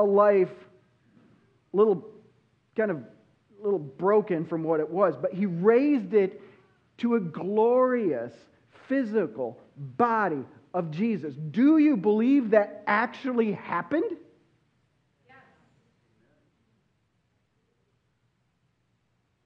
a 0.00 0.02
life, 0.02 0.48
little 1.72 2.08
kind 2.76 2.90
of 2.90 2.96
a 2.98 3.62
little 3.62 3.78
broken 3.78 4.46
from 4.46 4.64
what 4.64 4.80
it 4.80 4.88
was, 4.88 5.14
but 5.20 5.34
he 5.34 5.44
raised 5.44 6.14
it 6.14 6.40
to 6.98 7.16
a 7.16 7.20
glorious 7.20 8.32
physical 8.88 9.58
body 9.76 10.42
of 10.72 10.90
Jesus. 10.90 11.34
Do 11.34 11.76
you 11.78 11.96
believe 11.96 12.50
that 12.50 12.82
actually 12.86 13.52
happened? 13.52 14.16
Yes. 15.28 15.36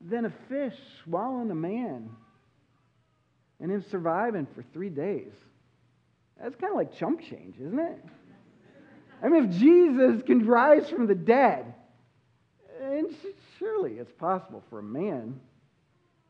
Then 0.01 0.27
a 0.27 0.33
fish 0.49 0.79
swallowing 1.03 1.51
a 1.51 1.57
man 1.57 2.11
and 3.59 3.73
him 3.73 3.85
surviving 3.91 4.47
for 4.55 4.65
three 4.73 4.91
days. 4.91 5.33
That's 6.41 6.55
kind 6.57 6.71
of 6.71 6.77
like 6.77 6.97
chump 6.97 7.21
change, 7.21 7.57
isn't 7.61 7.79
it? 7.79 8.05
I 9.25 9.29
mean, 9.29 9.45
if 9.47 9.59
Jesus 9.59 10.23
can 10.23 10.47
rise 10.47 10.91
from 10.91 11.07
the 11.07 11.15
dead, 11.15 11.73
and 12.83 13.07
surely 13.59 13.93
it's 13.93 14.13
possible 14.13 14.63
for 14.69 14.81
a 14.81 14.83
man 14.83 15.41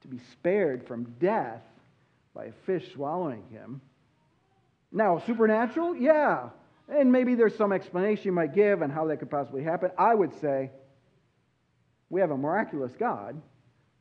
to 0.03 0.09
be 0.09 0.21
spared 0.31 0.87
from 0.87 1.13
death 1.19 1.63
by 2.35 2.45
a 2.45 2.53
fish 2.67 2.93
swallowing 2.93 3.43
him. 3.51 3.81
Now, 4.93 5.19
supernatural? 5.27 5.97
Yeah. 5.97 6.51
And 6.89 7.11
maybe 7.11 7.35
there's 7.35 7.57
some 7.57 7.73
explanation 7.73 8.27
you 8.27 8.33
might 8.33 8.55
give 8.55 8.81
on 8.81 8.91
how 8.91 9.07
that 9.09 9.17
could 9.17 9.31
possibly 9.31 9.65
happen. 9.65 9.91
I 9.99 10.15
would 10.15 10.39
say 10.41 10.71
we 12.11 12.21
have 12.21 12.31
a 12.31 12.37
miraculous 12.37 12.93
God 12.97 13.41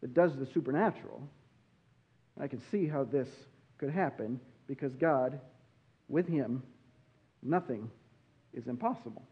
that 0.02 0.14
does 0.14 0.36
the 0.36 0.46
supernatural. 0.46 1.28
I 2.40 2.48
can 2.48 2.62
see 2.70 2.88
how 2.88 3.06
this 3.06 3.28
could 3.80 3.90
happen 3.90 4.40
because 4.68 4.94
God, 4.96 5.40
with 6.10 6.28
Him, 6.28 6.62
nothing 7.42 7.90
is 8.54 8.68
impossible. 8.68 9.24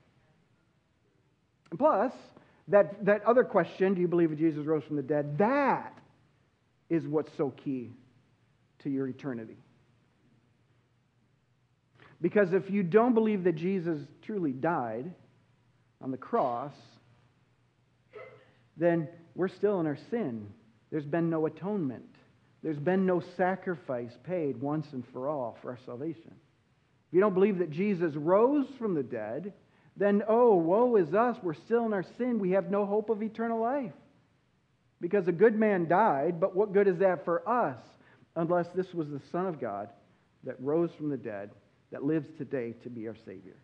And 1.70 1.80
plus, 1.80 2.12
that, 2.68 3.06
that 3.06 3.24
other 3.26 3.44
question, 3.44 3.94
do 3.94 4.02
you 4.02 4.08
believe 4.08 4.30
that 4.30 4.40
Jesus 4.40 4.66
rose 4.66 4.84
from 4.84 4.96
the 4.96 5.02
dead? 5.02 5.38
That 5.38 5.98
is 6.90 7.06
what's 7.08 7.32
so 7.38 7.52
key 7.52 7.94
to 8.80 8.90
your 8.90 9.08
eternity. 9.08 9.58
Because 12.22 12.54
if 12.54 12.70
you 12.70 12.84
don't 12.84 13.14
believe 13.14 13.46
that 13.46 13.56
Jesus 13.56 14.00
truly 14.22 14.52
died 14.52 15.12
on 16.02 16.12
the 16.12 16.18
cross, 16.18 16.74
then 18.78 19.08
we're 19.36 19.48
still 19.48 19.80
in 19.80 19.88
our 19.88 19.98
sin. 20.10 20.48
There's 20.92 21.06
been 21.06 21.30
no 21.30 21.46
atonement. 21.46 22.16
There's 22.64 22.78
been 22.78 23.06
no 23.06 23.24
sacrifice 23.38 24.12
paid 24.24 24.62
once 24.62 24.88
and 24.94 25.04
for 25.12 25.28
all 25.28 25.58
for 25.62 25.72
our 25.72 25.80
salvation. 25.86 26.36
If 27.12 27.16
you 27.16 27.20
don't 27.20 27.34
believe 27.34 27.58
that 27.58 27.72
Jesus 27.72 28.16
rose 28.16 28.68
from 28.80 28.96
the 28.96 29.04
dead, 29.04 29.52
then, 29.98 30.24
oh, 30.30 30.56
woe 30.56 30.96
is 30.96 31.14
us. 31.14 31.36
We're 31.44 31.54
still 31.54 31.86
in 31.86 31.92
our 31.92 32.06
sin. 32.18 32.40
We 32.40 32.52
have 32.52 32.72
no 32.72 32.86
hope 32.86 33.10
of 33.10 33.22
eternal 33.22 33.60
life. 33.60 33.92
Because 35.02 35.28
a 35.28 35.34
good 35.34 35.60
man 35.60 35.90
died, 35.90 36.40
but 36.40 36.56
what 36.56 36.72
good 36.72 36.88
is 36.88 37.00
that 37.00 37.26
for 37.26 37.48
us 37.50 37.78
unless 38.38 38.70
this 38.70 38.94
was 38.94 39.10
the 39.10 39.20
Son 39.30 39.46
of 39.46 39.60
God 39.60 39.90
that 40.46 40.56
rose 40.62 40.92
from 40.98 41.10
the 41.10 41.18
dead, 41.18 41.50
that 41.92 42.06
lives 42.06 42.30
today 42.38 42.76
to 42.84 42.90
be 42.90 43.10
our 43.10 43.18
Savior? 43.26 43.58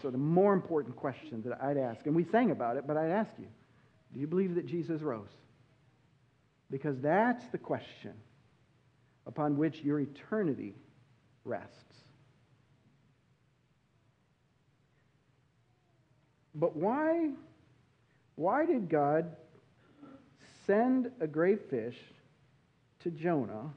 So, 0.00 0.10
the 0.10 0.16
more 0.16 0.54
important 0.54 0.96
question 0.96 1.42
that 1.42 1.62
I'd 1.62 1.76
ask, 1.76 2.06
and 2.06 2.14
we 2.14 2.24
sang 2.24 2.52
about 2.52 2.78
it, 2.78 2.86
but 2.86 2.96
I'd 2.96 3.10
ask 3.10 3.30
you 3.38 3.48
do 4.14 4.20
you 4.20 4.26
believe 4.26 4.54
that 4.54 4.66
Jesus 4.66 5.02
rose? 5.02 5.28
Because 6.70 6.98
that's 7.00 7.44
the 7.48 7.58
question 7.58 8.12
upon 9.26 9.58
which 9.58 9.80
your 9.82 10.00
eternity 10.00 10.74
rests. 11.44 12.01
But 16.54 16.76
why, 16.76 17.30
why 18.36 18.66
did 18.66 18.88
God 18.88 19.36
send 20.66 21.10
a 21.20 21.26
great 21.26 21.70
fish 21.70 21.96
to 23.00 23.10
Jonah 23.10 23.70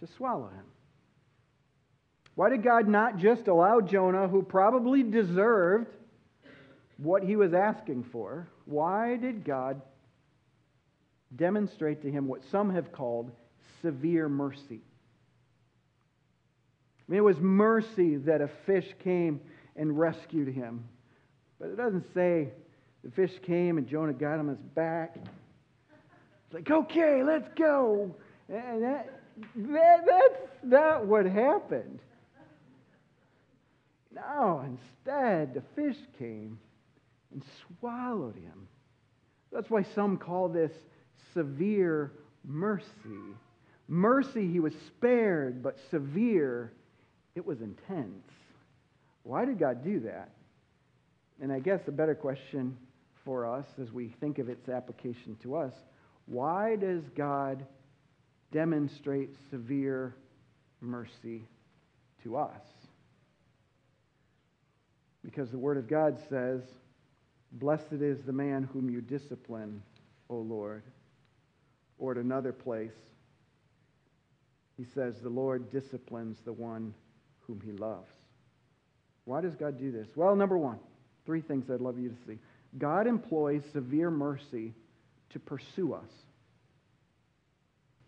to 0.00 0.06
swallow 0.06 0.48
him? 0.48 0.64
Why 2.34 2.50
did 2.50 2.62
God 2.62 2.88
not 2.88 3.18
just 3.18 3.48
allow 3.48 3.80
Jonah, 3.80 4.28
who 4.28 4.42
probably 4.42 5.02
deserved 5.02 5.88
what 6.98 7.22
he 7.22 7.36
was 7.36 7.54
asking 7.54 8.04
for, 8.12 8.48
why 8.64 9.16
did 9.16 9.44
God 9.44 9.80
demonstrate 11.34 12.02
to 12.02 12.10
him 12.10 12.26
what 12.26 12.42
some 12.50 12.74
have 12.74 12.92
called 12.92 13.30
severe 13.82 14.28
mercy? 14.28 14.80
I 17.08 17.12
mean, 17.12 17.18
it 17.18 17.24
was 17.24 17.38
mercy 17.38 18.16
that 18.16 18.40
a 18.40 18.48
fish 18.66 18.86
came 19.02 19.40
and 19.76 19.98
rescued 19.98 20.48
him. 20.48 20.84
But 21.58 21.70
it 21.70 21.76
doesn't 21.76 22.06
say 22.14 22.48
the 23.04 23.10
fish 23.10 23.32
came 23.42 23.78
and 23.78 23.86
Jonah 23.86 24.12
got 24.12 24.38
on 24.38 24.48
his 24.48 24.58
back. 24.74 25.16
It's 25.16 26.54
like, 26.54 26.70
okay, 26.70 27.22
let's 27.22 27.48
go. 27.56 28.14
And 28.48 28.82
that, 28.82 29.20
that, 29.56 30.06
that's 30.06 30.64
not 30.64 31.06
what 31.06 31.26
happened. 31.26 32.00
No, 34.14 34.64
instead, 34.66 35.54
the 35.54 35.62
fish 35.76 35.96
came 36.18 36.58
and 37.32 37.42
swallowed 37.78 38.36
him. 38.36 38.68
That's 39.52 39.70
why 39.70 39.84
some 39.94 40.16
call 40.16 40.48
this 40.48 40.72
severe 41.34 42.12
mercy. 42.44 42.86
Mercy, 43.86 44.50
he 44.50 44.60
was 44.60 44.74
spared, 44.86 45.62
but 45.62 45.78
severe, 45.90 46.72
it 47.34 47.44
was 47.44 47.60
intense. 47.60 48.26
Why 49.22 49.44
did 49.44 49.58
God 49.58 49.84
do 49.84 50.00
that? 50.00 50.30
And 51.40 51.52
I 51.52 51.60
guess 51.60 51.80
a 51.86 51.92
better 51.92 52.14
question 52.14 52.76
for 53.24 53.46
us 53.46 53.66
as 53.80 53.92
we 53.92 54.08
think 54.20 54.38
of 54.38 54.48
its 54.48 54.68
application 54.68 55.36
to 55.42 55.56
us 55.56 55.74
why 56.28 56.76
does 56.76 57.02
God 57.16 57.64
demonstrate 58.52 59.34
severe 59.50 60.14
mercy 60.82 61.42
to 62.22 62.36
us? 62.36 62.60
Because 65.24 65.50
the 65.50 65.58
Word 65.58 65.78
of 65.78 65.88
God 65.88 66.18
says, 66.28 66.62
Blessed 67.52 68.02
is 68.02 68.22
the 68.22 68.32
man 68.32 68.68
whom 68.72 68.90
you 68.90 69.00
discipline, 69.00 69.82
O 70.28 70.36
Lord. 70.36 70.82
Or 71.98 72.12
at 72.12 72.18
another 72.18 72.52
place, 72.52 72.92
he 74.76 74.84
says, 74.84 75.16
The 75.20 75.30
Lord 75.30 75.70
disciplines 75.70 76.38
the 76.44 76.52
one 76.52 76.92
whom 77.40 77.60
he 77.64 77.72
loves. 77.72 78.12
Why 79.24 79.40
does 79.40 79.56
God 79.56 79.78
do 79.78 79.90
this? 79.90 80.08
Well, 80.14 80.36
number 80.36 80.58
one, 80.58 80.78
Three 81.28 81.42
things 81.42 81.68
I'd 81.68 81.82
love 81.82 81.98
you 81.98 82.08
to 82.08 82.14
see. 82.26 82.38
God 82.78 83.06
employs 83.06 83.62
severe 83.74 84.10
mercy 84.10 84.72
to 85.28 85.38
pursue 85.38 85.92
us. 85.92 86.08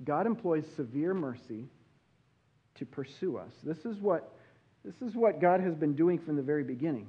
God 0.03 0.27
employs 0.27 0.65
severe 0.75 1.13
mercy 1.13 1.67
to 2.77 2.87
pursue 2.87 3.37
us. 3.37 3.53
This 3.63 3.85
is 3.85 3.99
what, 3.99 4.33
this 4.87 4.95
is 5.07 5.15
what 5.15 5.39
God 5.39 5.61
has 5.61 5.75
been 5.75 5.95
doing 5.95 6.19
from 6.19 6.37
the 6.37 6.43
very 6.43 6.65
beginning. 6.65 7.09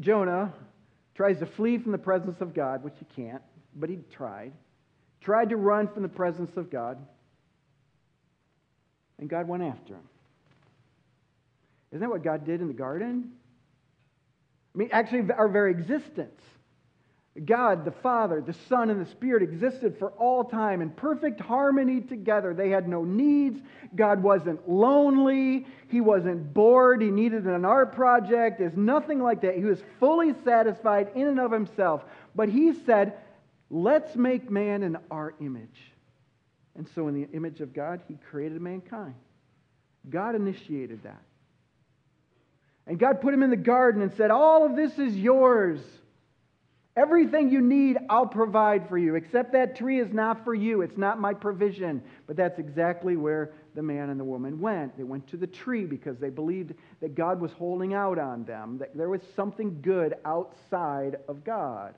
Jonah 0.00 0.52
tries 1.14 1.38
to 1.38 1.46
flee 1.46 1.78
from 1.78 1.92
the 1.92 1.98
presence 1.98 2.40
of 2.40 2.52
God, 2.52 2.82
which 2.82 2.94
he 2.98 3.22
can't, 3.22 3.42
but 3.76 3.88
he 3.88 4.00
tried. 4.10 4.50
Tried 5.20 5.50
to 5.50 5.56
run 5.56 5.86
from 5.86 6.02
the 6.02 6.08
presence 6.08 6.56
of 6.56 6.68
God, 6.68 6.98
and 9.20 9.30
God 9.30 9.46
went 9.46 9.62
after 9.62 9.94
him. 9.94 10.08
Isn't 11.94 12.00
that 12.00 12.10
what 12.10 12.24
God 12.24 12.44
did 12.44 12.60
in 12.60 12.66
the 12.66 12.74
garden? 12.74 13.30
I 14.74 14.78
mean, 14.78 14.88
actually, 14.90 15.30
our 15.30 15.46
very 15.46 15.70
existence. 15.70 16.40
God, 17.44 17.84
the 17.84 17.92
Father, 17.92 18.40
the 18.40 18.52
Son, 18.68 18.90
and 18.90 19.00
the 19.00 19.08
Spirit 19.08 19.44
existed 19.44 19.96
for 19.96 20.10
all 20.10 20.42
time 20.42 20.82
in 20.82 20.90
perfect 20.90 21.40
harmony 21.40 22.00
together. 22.00 22.52
They 22.52 22.68
had 22.68 22.88
no 22.88 23.04
needs. 23.04 23.60
God 23.94 24.24
wasn't 24.24 24.68
lonely. 24.68 25.66
He 25.86 26.00
wasn't 26.00 26.52
bored. 26.52 27.00
He 27.00 27.12
needed 27.12 27.44
an 27.44 27.64
art 27.64 27.92
project. 27.92 28.58
There's 28.58 28.76
nothing 28.76 29.22
like 29.22 29.42
that. 29.42 29.56
He 29.56 29.64
was 29.64 29.80
fully 30.00 30.34
satisfied 30.44 31.12
in 31.14 31.28
and 31.28 31.38
of 31.38 31.52
himself. 31.52 32.04
But 32.34 32.48
he 32.48 32.72
said, 32.72 33.18
Let's 33.70 34.16
make 34.16 34.50
man 34.50 34.82
in 34.82 34.98
our 35.12 35.34
image. 35.40 35.92
And 36.76 36.88
so, 36.94 37.06
in 37.06 37.14
the 37.14 37.28
image 37.32 37.60
of 37.60 37.72
God, 37.72 38.00
he 38.08 38.16
created 38.30 38.60
mankind. 38.60 39.14
God 40.10 40.34
initiated 40.34 41.04
that. 41.04 41.22
And 42.86 42.98
God 42.98 43.20
put 43.20 43.32
him 43.32 43.42
in 43.42 43.50
the 43.50 43.56
garden 43.56 44.02
and 44.02 44.12
said, 44.16 44.30
All 44.30 44.64
of 44.66 44.76
this 44.76 44.98
is 44.98 45.16
yours. 45.16 45.80
Everything 46.96 47.50
you 47.50 47.60
need, 47.60 47.98
I'll 48.08 48.26
provide 48.26 48.88
for 48.88 48.96
you, 48.96 49.16
except 49.16 49.52
that 49.52 49.74
tree 49.74 49.98
is 49.98 50.12
not 50.12 50.44
for 50.44 50.54
you. 50.54 50.82
It's 50.82 50.96
not 50.96 51.18
my 51.18 51.34
provision. 51.34 52.00
But 52.28 52.36
that's 52.36 52.60
exactly 52.60 53.16
where 53.16 53.52
the 53.74 53.82
man 53.82 54.10
and 54.10 54.20
the 54.20 54.24
woman 54.24 54.60
went. 54.60 54.96
They 54.96 55.02
went 55.02 55.26
to 55.28 55.36
the 55.36 55.46
tree 55.46 55.86
because 55.86 56.18
they 56.18 56.30
believed 56.30 56.74
that 57.00 57.16
God 57.16 57.40
was 57.40 57.50
holding 57.52 57.94
out 57.94 58.18
on 58.20 58.44
them, 58.44 58.78
that 58.78 58.96
there 58.96 59.08
was 59.08 59.22
something 59.34 59.80
good 59.82 60.14
outside 60.24 61.16
of 61.26 61.42
God. 61.42 61.96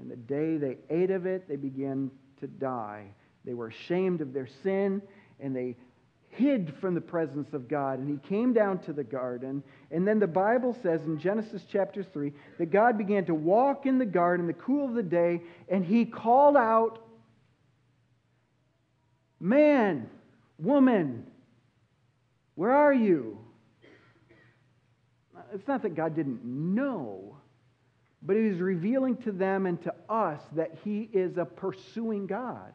And 0.00 0.10
the 0.10 0.16
day 0.16 0.56
they 0.56 0.78
ate 0.88 1.12
of 1.12 1.26
it, 1.26 1.48
they 1.48 1.56
began 1.56 2.10
to 2.40 2.48
die. 2.48 3.06
They 3.44 3.54
were 3.54 3.68
ashamed 3.68 4.20
of 4.20 4.32
their 4.32 4.48
sin, 4.64 5.00
and 5.38 5.54
they 5.54 5.76
hid 6.30 6.72
from 6.80 6.94
the 6.94 7.00
presence 7.00 7.52
of 7.52 7.68
God. 7.68 7.98
And 7.98 8.08
he 8.08 8.28
came 8.28 8.52
down 8.52 8.78
to 8.80 8.92
the 8.92 9.04
garden. 9.04 9.62
And 9.90 10.06
then 10.06 10.18
the 10.18 10.26
Bible 10.26 10.76
says 10.82 11.02
in 11.04 11.18
Genesis 11.18 11.62
chapter 11.70 12.02
3 12.02 12.32
that 12.58 12.70
God 12.70 12.96
began 12.96 13.24
to 13.26 13.34
walk 13.34 13.86
in 13.86 13.98
the 13.98 14.06
garden 14.06 14.44
in 14.44 14.46
the 14.46 14.62
cool 14.62 14.86
of 14.86 14.94
the 14.94 15.02
day, 15.02 15.42
and 15.68 15.84
he 15.84 16.04
called 16.04 16.56
out, 16.56 17.04
Man, 19.42 20.08
woman, 20.58 21.26
where 22.54 22.72
are 22.72 22.92
you? 22.92 23.38
It's 25.54 25.66
not 25.66 25.82
that 25.82 25.94
God 25.94 26.14
didn't 26.14 26.44
know, 26.44 27.38
but 28.22 28.36
he 28.36 28.42
was 28.42 28.58
revealing 28.58 29.16
to 29.22 29.32
them 29.32 29.64
and 29.64 29.82
to 29.82 29.94
us 30.08 30.42
that 30.54 30.76
he 30.84 31.08
is 31.12 31.38
a 31.38 31.44
pursuing 31.46 32.26
God. 32.26 32.74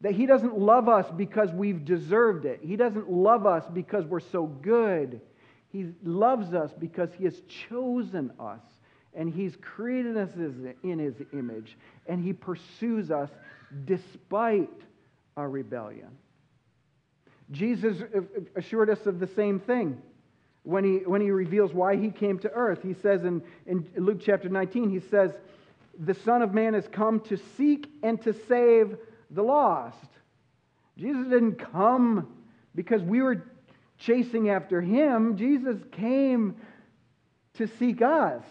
That 0.00 0.12
He 0.12 0.26
doesn't 0.26 0.58
love 0.58 0.88
us 0.88 1.06
because 1.16 1.50
we've 1.52 1.84
deserved 1.84 2.44
it. 2.46 2.60
He 2.62 2.76
doesn't 2.76 3.10
love 3.10 3.46
us 3.46 3.64
because 3.72 4.04
we're 4.06 4.20
so 4.20 4.46
good. 4.46 5.20
He 5.68 5.86
loves 6.02 6.54
us 6.54 6.72
because 6.78 7.10
He 7.16 7.24
has 7.24 7.40
chosen 7.68 8.32
us 8.40 8.62
and 9.14 9.32
He's 9.32 9.56
created 9.60 10.16
us 10.16 10.30
in 10.82 10.98
His 10.98 11.14
image 11.32 11.76
and 12.06 12.22
He 12.22 12.32
pursues 12.32 13.10
us 13.10 13.30
despite 13.84 14.70
our 15.36 15.48
rebellion. 15.48 16.08
Jesus 17.50 17.96
assured 18.56 18.90
us 18.90 19.06
of 19.06 19.18
the 19.18 19.26
same 19.26 19.58
thing 19.58 20.00
when 20.62 20.84
he, 20.84 20.98
when 20.98 21.20
he 21.20 21.30
reveals 21.30 21.72
why 21.72 21.96
he 21.96 22.10
came 22.10 22.38
to 22.40 22.50
earth. 22.50 22.80
He 22.82 22.94
says 22.94 23.24
in, 23.24 23.42
in 23.66 23.86
Luke 23.96 24.20
chapter 24.20 24.48
19, 24.48 24.90
he 24.90 25.00
says, 25.00 25.32
The 25.98 26.14
Son 26.14 26.42
of 26.42 26.54
Man 26.54 26.74
has 26.74 26.86
come 26.88 27.20
to 27.20 27.36
seek 27.56 27.90
and 28.02 28.20
to 28.22 28.34
save 28.46 28.96
the 29.30 29.42
lost. 29.42 29.96
Jesus 30.96 31.24
didn't 31.24 31.56
come 31.56 32.28
because 32.74 33.02
we 33.02 33.22
were 33.22 33.44
chasing 33.98 34.50
after 34.50 34.80
him. 34.80 35.36
Jesus 35.36 35.76
came 35.92 36.56
to 37.54 37.66
seek 37.78 38.02
us. 38.02 38.42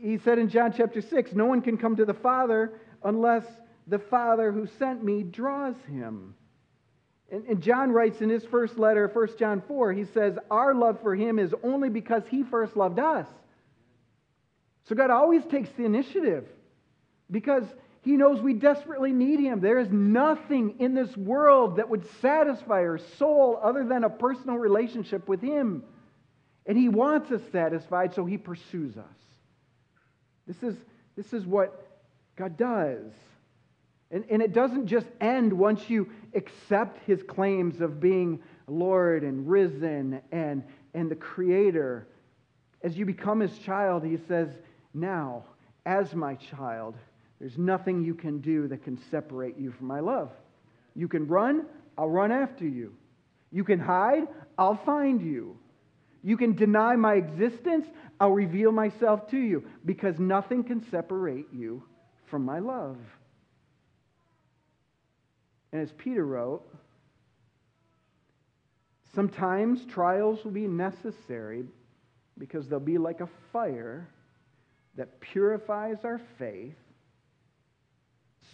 He 0.00 0.18
said 0.18 0.38
in 0.38 0.48
John 0.48 0.72
chapter 0.76 1.00
6 1.00 1.32
No 1.32 1.46
one 1.46 1.62
can 1.62 1.78
come 1.78 1.96
to 1.96 2.04
the 2.04 2.14
Father 2.14 2.80
unless 3.02 3.44
the 3.86 3.98
Father 3.98 4.52
who 4.52 4.66
sent 4.78 5.02
me 5.04 5.22
draws 5.22 5.76
him. 5.88 6.34
And, 7.30 7.44
and 7.46 7.62
John 7.62 7.90
writes 7.90 8.20
in 8.20 8.28
his 8.28 8.44
first 8.44 8.78
letter, 8.78 9.10
1 9.12 9.28
John 9.38 9.62
4, 9.66 9.92
he 9.92 10.04
says, 10.04 10.36
Our 10.50 10.74
love 10.74 11.00
for 11.02 11.14
him 11.14 11.38
is 11.38 11.54
only 11.62 11.88
because 11.88 12.22
he 12.28 12.42
first 12.42 12.76
loved 12.76 12.98
us. 12.98 13.26
So 14.88 14.94
God 14.94 15.10
always 15.10 15.44
takes 15.46 15.70
the 15.70 15.84
initiative 15.84 16.46
because 17.30 17.64
he 18.04 18.18
knows 18.18 18.42
we 18.42 18.52
desperately 18.52 19.12
need 19.12 19.40
Him. 19.40 19.60
There 19.60 19.78
is 19.78 19.90
nothing 19.90 20.74
in 20.78 20.94
this 20.94 21.16
world 21.16 21.76
that 21.76 21.88
would 21.88 22.04
satisfy 22.20 22.80
our 22.80 22.98
soul 22.98 23.58
other 23.62 23.82
than 23.82 24.04
a 24.04 24.10
personal 24.10 24.58
relationship 24.58 25.26
with 25.26 25.40
Him. 25.40 25.82
And 26.66 26.76
He 26.76 26.90
wants 26.90 27.30
us 27.30 27.40
satisfied, 27.50 28.14
so 28.14 28.26
He 28.26 28.36
pursues 28.36 28.98
us. 28.98 29.04
This 30.46 30.62
is, 30.62 30.76
this 31.16 31.32
is 31.32 31.46
what 31.46 32.02
God 32.36 32.58
does. 32.58 33.10
And, 34.10 34.26
and 34.30 34.42
it 34.42 34.52
doesn't 34.52 34.86
just 34.86 35.06
end 35.18 35.50
once 35.50 35.88
you 35.88 36.10
accept 36.34 36.98
His 37.06 37.22
claims 37.22 37.80
of 37.80 38.00
being 38.00 38.42
Lord 38.66 39.22
and 39.22 39.48
risen 39.48 40.20
and, 40.30 40.62
and 40.92 41.10
the 41.10 41.16
Creator. 41.16 42.06
As 42.82 42.98
you 42.98 43.06
become 43.06 43.40
His 43.40 43.56
child, 43.60 44.04
He 44.04 44.18
says, 44.28 44.50
Now, 44.92 45.44
as 45.86 46.14
my 46.14 46.34
child, 46.34 46.96
there's 47.40 47.58
nothing 47.58 48.02
you 48.02 48.14
can 48.14 48.38
do 48.38 48.68
that 48.68 48.84
can 48.84 48.98
separate 49.10 49.58
you 49.58 49.72
from 49.72 49.86
my 49.86 50.00
love. 50.00 50.30
You 50.94 51.08
can 51.08 51.26
run, 51.26 51.66
I'll 51.98 52.08
run 52.08 52.32
after 52.32 52.66
you. 52.66 52.94
You 53.50 53.64
can 53.64 53.78
hide, 53.78 54.26
I'll 54.56 54.80
find 54.84 55.20
you. 55.20 55.56
You 56.22 56.36
can 56.36 56.54
deny 56.54 56.96
my 56.96 57.14
existence, 57.14 57.86
I'll 58.18 58.32
reveal 58.32 58.72
myself 58.72 59.28
to 59.30 59.38
you 59.38 59.64
because 59.84 60.18
nothing 60.18 60.64
can 60.64 60.88
separate 60.90 61.46
you 61.52 61.82
from 62.26 62.44
my 62.44 62.60
love. 62.60 62.96
And 65.72 65.82
as 65.82 65.92
Peter 65.98 66.24
wrote, 66.24 66.64
sometimes 69.14 69.84
trials 69.86 70.42
will 70.44 70.52
be 70.52 70.66
necessary 70.66 71.64
because 72.38 72.68
they'll 72.68 72.80
be 72.80 72.98
like 72.98 73.20
a 73.20 73.28
fire 73.52 74.08
that 74.96 75.20
purifies 75.20 75.98
our 76.04 76.20
faith 76.38 76.74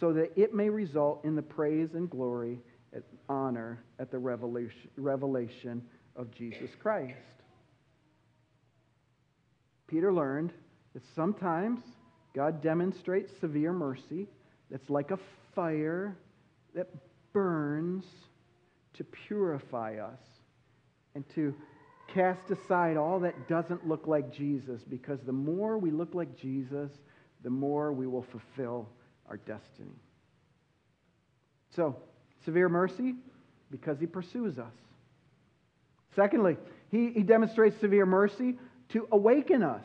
so 0.01 0.13
that 0.15 0.33
it 0.37 0.55
may 0.55 0.69
result 0.71 1.25
in 1.25 1.37
the 1.37 1.43
praise 1.43 1.91
and 1.95 2.09
glory 2.09 2.59
and 2.93 3.03
honor 3.29 3.85
at 3.99 4.11
the 4.11 4.19
revelation 4.19 5.83
of 6.17 6.35
Jesus 6.35 6.71
Christ. 6.81 7.15
Peter 9.87 10.13
learned 10.13 10.53
that 10.95 11.03
sometimes 11.15 11.81
God 12.35 12.63
demonstrates 12.63 13.31
severe 13.41 13.73
mercy 13.73 14.27
that's 14.71 14.89
like 14.89 15.11
a 15.11 15.19
fire 15.55 16.17
that 16.75 16.89
burns 17.33 18.05
to 18.95 19.05
purify 19.05 19.97
us 19.97 20.21
and 21.15 21.25
to 21.35 21.55
cast 22.15 22.51
aside 22.51 22.97
all 22.97 23.21
that 23.21 23.49
doesn't 23.49 23.87
look 23.87 24.07
like 24.07 24.33
Jesus 24.33 24.81
because 24.89 25.19
the 25.27 25.33
more 25.33 25.79
we 25.79 25.91
look 25.91 26.15
like 26.15 26.37
Jesus, 26.39 26.91
the 27.43 27.51
more 27.51 27.93
we 27.93 28.07
will 28.07 28.27
fulfill 28.31 28.89
our 29.31 29.37
destiny. 29.39 29.95
So, 31.75 31.97
severe 32.45 32.69
mercy 32.69 33.15
because 33.71 33.99
he 34.01 34.07
pursues 34.07 34.59
us. 34.59 34.73
Secondly, 36.17 36.57
he, 36.91 37.11
he 37.11 37.23
demonstrates 37.23 37.79
severe 37.79 38.05
mercy 38.05 38.59
to 38.91 39.07
awaken 39.13 39.63
us. 39.63 39.85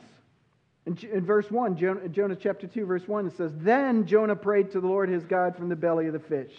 In, 0.88 0.98
in 1.12 1.26
verse 1.26 1.50
1, 1.50 1.78
Jonah, 1.78 2.10
Jonah 2.10 2.36
chapter 2.36 2.66
2, 2.66 2.86
verse 2.86 3.08
1, 3.08 3.28
it 3.28 3.38
says, 3.38 3.52
Then 3.58 4.08
Jonah 4.08 4.36
prayed 4.36 4.72
to 4.72 4.82
the 4.82 4.88
Lord 4.88 5.10
his 5.10 5.24
God 5.24 5.56
from 5.56 5.70
the 5.70 5.76
belly 5.76 6.08
of 6.08 6.14
the 6.14 6.20
fish. 6.20 6.52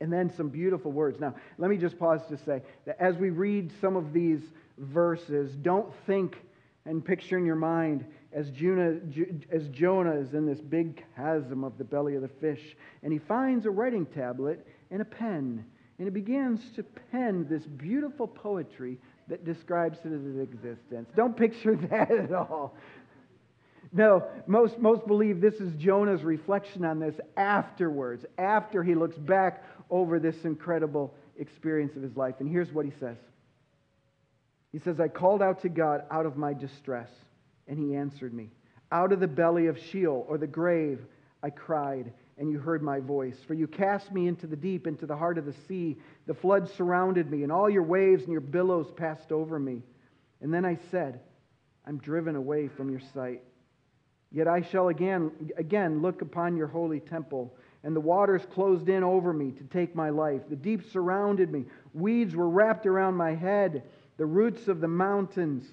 And 0.00 0.12
then 0.12 0.30
some 0.36 0.48
beautiful 0.48 0.90
words. 0.90 1.20
Now, 1.20 1.34
let 1.56 1.70
me 1.70 1.76
just 1.76 1.98
pause 1.98 2.20
to 2.28 2.36
say 2.36 2.62
that 2.84 3.00
as 3.00 3.16
we 3.16 3.30
read 3.30 3.70
some 3.80 3.94
of 3.94 4.12
these 4.12 4.40
verses, 4.76 5.54
don't 5.54 5.92
think 6.06 6.36
and 6.86 7.04
picture 7.04 7.38
in 7.38 7.46
your 7.46 7.56
mind 7.56 8.04
as 8.32 8.50
Jonah, 8.50 8.96
as 9.50 9.68
Jonah 9.68 10.16
is 10.16 10.34
in 10.34 10.44
this 10.44 10.60
big 10.60 11.02
chasm 11.16 11.64
of 11.64 11.78
the 11.78 11.84
belly 11.84 12.16
of 12.16 12.22
the 12.22 12.28
fish, 12.28 12.76
and 13.02 13.12
he 13.12 13.18
finds 13.18 13.64
a 13.64 13.70
writing 13.70 14.06
tablet 14.06 14.66
and 14.90 15.00
a 15.00 15.04
pen, 15.04 15.64
and 15.98 16.06
he 16.06 16.10
begins 16.10 16.60
to 16.76 16.82
pen 17.12 17.46
this 17.48 17.64
beautiful 17.64 18.26
poetry 18.26 18.98
that 19.28 19.44
describes 19.44 19.98
his 20.00 20.38
existence. 20.38 21.08
Don't 21.16 21.36
picture 21.36 21.76
that 21.90 22.10
at 22.10 22.32
all. 22.32 22.76
No, 23.92 24.26
most, 24.46 24.78
most 24.78 25.06
believe 25.06 25.40
this 25.40 25.54
is 25.54 25.72
Jonah's 25.74 26.24
reflection 26.24 26.84
on 26.84 26.98
this 26.98 27.14
afterwards, 27.36 28.26
after 28.38 28.82
he 28.82 28.94
looks 28.94 29.16
back 29.16 29.64
over 29.88 30.18
this 30.18 30.44
incredible 30.44 31.14
experience 31.38 31.94
of 31.94 32.02
his 32.02 32.16
life. 32.16 32.34
And 32.40 32.50
here's 32.50 32.72
what 32.72 32.84
he 32.84 32.92
says 32.98 33.16
He 34.74 34.80
says, 34.80 34.98
I 34.98 35.06
called 35.06 35.40
out 35.40 35.62
to 35.62 35.68
God 35.68 36.02
out 36.10 36.26
of 36.26 36.36
my 36.36 36.52
distress 36.52 37.08
and 37.68 37.78
he 37.78 37.94
answered 37.94 38.34
me. 38.34 38.50
Out 38.90 39.12
of 39.12 39.20
the 39.20 39.28
belly 39.28 39.68
of 39.68 39.78
Sheol, 39.78 40.26
or 40.28 40.36
the 40.36 40.48
grave, 40.48 40.98
I 41.44 41.50
cried, 41.50 42.12
and 42.38 42.50
you 42.50 42.58
heard 42.58 42.82
my 42.82 42.98
voice. 42.98 43.36
For 43.46 43.54
you 43.54 43.68
cast 43.68 44.10
me 44.10 44.26
into 44.26 44.48
the 44.48 44.56
deep, 44.56 44.88
into 44.88 45.06
the 45.06 45.16
heart 45.16 45.38
of 45.38 45.46
the 45.46 45.54
sea. 45.68 45.96
The 46.26 46.34
flood 46.34 46.68
surrounded 46.68 47.30
me, 47.30 47.44
and 47.44 47.52
all 47.52 47.70
your 47.70 47.84
waves 47.84 48.24
and 48.24 48.32
your 48.32 48.40
billows 48.40 48.90
passed 48.96 49.30
over 49.30 49.60
me. 49.60 49.80
And 50.40 50.52
then 50.52 50.64
I 50.64 50.76
said, 50.90 51.20
I'm 51.86 51.98
driven 51.98 52.34
away 52.34 52.66
from 52.66 52.90
your 52.90 53.02
sight. 53.14 53.42
Yet 54.32 54.48
I 54.48 54.62
shall 54.62 54.88
again, 54.88 55.30
again 55.56 56.02
look 56.02 56.20
upon 56.20 56.56
your 56.56 56.66
holy 56.66 56.98
temple. 56.98 57.54
And 57.84 57.94
the 57.94 58.00
waters 58.00 58.42
closed 58.52 58.88
in 58.88 59.04
over 59.04 59.32
me 59.32 59.52
to 59.52 59.62
take 59.64 59.94
my 59.94 60.10
life. 60.10 60.40
The 60.50 60.56
deep 60.56 60.90
surrounded 60.90 61.52
me. 61.52 61.66
Weeds 61.92 62.34
were 62.34 62.48
wrapped 62.48 62.86
around 62.86 63.14
my 63.14 63.36
head. 63.36 63.84
The 64.16 64.26
roots 64.26 64.68
of 64.68 64.80
the 64.80 64.88
mountains 64.88 65.64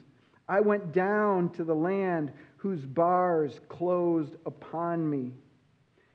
I 0.51 0.60
went 0.60 0.91
down 0.91 1.49
to 1.51 1.63
the 1.63 1.73
land 1.73 2.34
whose 2.58 2.86
bars 2.86 3.60
closed 3.69 4.36
upon 4.45 5.10
me. 5.10 5.32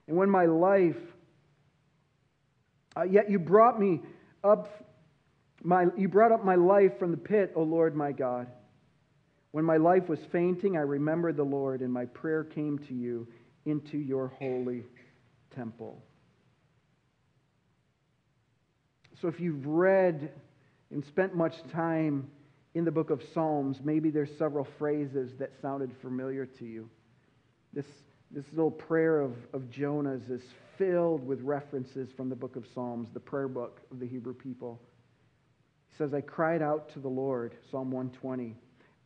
And 0.07 0.17
when 0.17 0.29
my 0.29 0.45
life, 0.45 0.99
uh, 2.95 3.05
yet 3.05 3.31
you 3.31 3.39
brought 3.39 3.81
me 3.81 4.03
up, 4.45 4.69
my, 5.62 5.87
you 5.97 6.09
brought 6.09 6.33
up 6.33 6.45
my 6.45 6.55
life 6.55 6.99
from 6.99 7.12
the 7.12 7.17
pit, 7.17 7.53
O 7.57 7.62
Lord 7.62 7.97
my 7.97 8.12
God. 8.12 8.47
When 9.53 9.65
my 9.65 9.79
life 9.79 10.07
was 10.07 10.21
fainting, 10.31 10.77
I 10.77 10.83
remembered 10.83 11.39
the 11.39 11.43
Lord, 11.43 11.81
and 11.81 11.91
my 11.91 12.05
prayer 12.05 12.45
came 12.45 12.79
to 12.81 12.95
you 12.95 13.27
into 13.65 13.97
your 13.97 14.29
holy 14.39 14.85
temple. 15.55 16.03
So 19.21 19.29
if 19.29 19.41
you've 19.41 19.67
read 19.67 20.31
and 20.90 21.05
spent 21.05 21.35
much 21.35 21.57
time 21.72 22.29
in 22.75 22.85
the 22.85 22.90
book 22.90 23.11
of 23.11 23.22
Psalms, 23.33 23.81
maybe 23.83 24.11
there's 24.11 24.37
several 24.37 24.64
phrases 24.79 25.33
that 25.38 25.51
sounded 25.62 25.90
familiar 26.03 26.44
to 26.44 26.64
you. 26.64 26.88
This, 27.72 27.87
This 28.31 28.44
little 28.53 28.70
prayer 28.70 29.20
of, 29.20 29.33
of 29.53 29.70
Jonah's 29.70 30.29
is 30.29 30.42
filled 30.77 31.27
with 31.27 31.40
references 31.40 32.11
from 32.16 32.29
the 32.29 32.37
book 32.37 32.57
of 32.57 32.66
Psalms, 32.75 33.09
the 33.14 33.20
prayer 33.20 33.49
book 33.49 33.81
of 33.90 33.99
the 33.99 34.07
Hebrew 34.07 34.35
people. 34.35 34.81
He 35.90 35.96
says, 35.96 36.12
I 36.12 36.20
cried 36.20 36.61
out 36.61 36.90
to 36.90 36.99
the 36.99 37.09
Lord, 37.09 37.55
Psalm 37.70 37.90
120. 37.90 38.55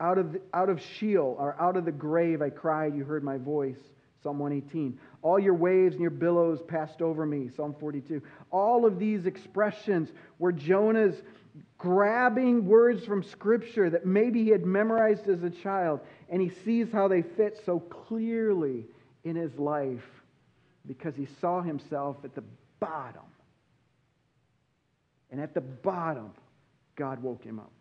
Out 0.01 0.19
of, 0.19 0.33
the, 0.33 0.41
out 0.53 0.69
of 0.69 0.81
Sheol, 0.81 1.37
or 1.39 1.55
out 1.61 1.77
of 1.77 1.85
the 1.85 1.93
grave, 1.93 2.43
I 2.43 2.51
cried, 2.51 2.97
you 2.97 3.05
heard 3.05 3.23
my 3.23 3.37
voice. 3.37 3.79
Psalm 4.23 4.39
118. 4.39 4.99
All 5.23 5.39
your 5.39 5.55
waves 5.55 5.95
and 5.95 6.03
your 6.03 6.11
billows 6.11 6.61
passed 6.67 7.01
over 7.01 7.25
me. 7.25 7.49
Psalm 7.57 7.75
42. 7.79 8.21
All 8.51 8.85
of 8.85 8.99
these 8.99 9.27
expressions 9.27 10.11
where 10.39 10.53
Jonah's 10.53 11.23
grabbing 11.81 12.67
words 12.67 13.07
from 13.07 13.23
Scripture 13.23 13.89
that 13.89 14.05
maybe 14.05 14.45
he 14.45 14.51
had 14.51 14.67
memorized 14.67 15.29
as 15.29 15.43
a 15.43 15.49
child, 15.49 15.99
and 16.29 16.41
he 16.43 16.51
sees 16.51 16.93
how 16.93 17.09
they 17.09 17.23
fit 17.23 17.59
so 17.65 17.81
clearly 17.81 18.85
in 19.25 19.35
his 19.35 19.59
life 19.59 20.05
because 20.87 21.17
he 21.17 21.27
saw 21.41 21.63
himself 21.63 22.19
at 22.23 22.35
the 22.35 22.45
bottom. 22.81 23.23
And 25.31 25.41
at 25.41 25.55
the 25.55 25.63
bottom, 25.63 26.33
God 26.97 27.23
woke 27.23 27.43
him 27.43 27.59
up. 27.59 27.73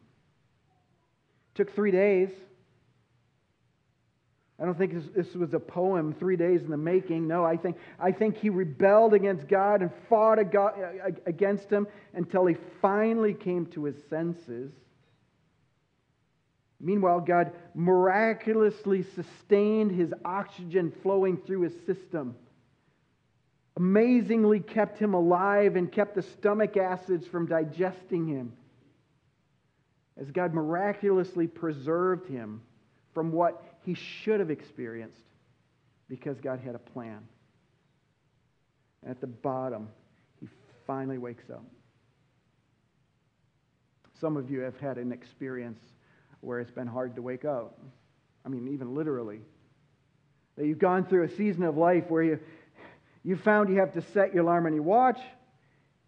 Took 1.55 1.75
three 1.75 1.91
days. 1.91 2.29
I 4.61 4.65
don't 4.65 4.77
think 4.77 5.13
this, 5.15 5.33
was 5.35 5.53
a 5.53 5.59
poem, 5.59 6.13
three 6.13 6.35
days 6.35 6.63
in 6.63 6.69
the 6.69 6.77
making. 6.77 7.27
No, 7.27 7.45
I 7.45 7.55
think, 7.55 7.77
I 7.97 8.11
think 8.11 8.37
he 8.37 8.49
rebelled 8.49 9.13
against 9.13 9.47
God 9.47 9.81
and 9.81 9.89
fought 10.09 10.37
against 10.37 11.69
him 11.69 11.87
until 12.13 12.45
he 12.45 12.57
finally 12.81 13.33
came 13.33 13.67
to 13.67 13.85
his 13.85 13.95
senses. 14.09 14.71
Meanwhile, 16.81 17.21
God 17.21 17.53
miraculously 17.73 19.03
sustained 19.03 19.91
his 19.91 20.13
oxygen 20.25 20.93
flowing 21.03 21.37
through 21.37 21.61
his 21.61 21.73
system, 21.85 22.35
amazingly 23.77 24.59
kept 24.59 24.99
him 24.99 25.13
alive 25.13 25.77
and 25.77 25.89
kept 25.89 26.15
the 26.15 26.21
stomach 26.21 26.75
acids 26.75 27.25
from 27.25 27.47
digesting 27.47 28.27
him. 28.27 28.51
As 30.17 30.31
God 30.31 30.53
miraculously 30.53 31.47
preserved 31.47 32.27
him 32.27 32.61
from 33.13 33.31
what 33.31 33.63
he 33.85 33.93
should 33.93 34.39
have 34.39 34.51
experienced 34.51 35.21
because 36.07 36.39
God 36.39 36.59
had 36.59 36.75
a 36.75 36.79
plan. 36.79 37.19
And 39.01 39.11
at 39.11 39.21
the 39.21 39.27
bottom, 39.27 39.89
he 40.39 40.47
finally 40.85 41.17
wakes 41.17 41.49
up. 41.49 41.63
Some 44.19 44.35
of 44.35 44.49
you 44.51 44.59
have 44.61 44.77
had 44.79 44.97
an 44.97 45.11
experience 45.11 45.79
where 46.41 46.59
it's 46.59 46.71
been 46.71 46.87
hard 46.87 47.15
to 47.15 47.21
wake 47.21 47.45
up. 47.45 47.79
I 48.45 48.49
mean, 48.49 48.67
even 48.73 48.93
literally. 48.93 49.39
That 50.57 50.65
you've 50.65 50.79
gone 50.79 51.05
through 51.05 51.23
a 51.23 51.29
season 51.29 51.63
of 51.63 51.77
life 51.77 52.05
where 52.09 52.23
you, 52.23 52.39
you 53.23 53.37
found 53.37 53.69
you 53.69 53.79
have 53.79 53.93
to 53.93 54.01
set 54.01 54.33
your 54.33 54.43
alarm 54.43 54.65
on 54.65 54.73
your 54.73 54.83
watch 54.83 55.19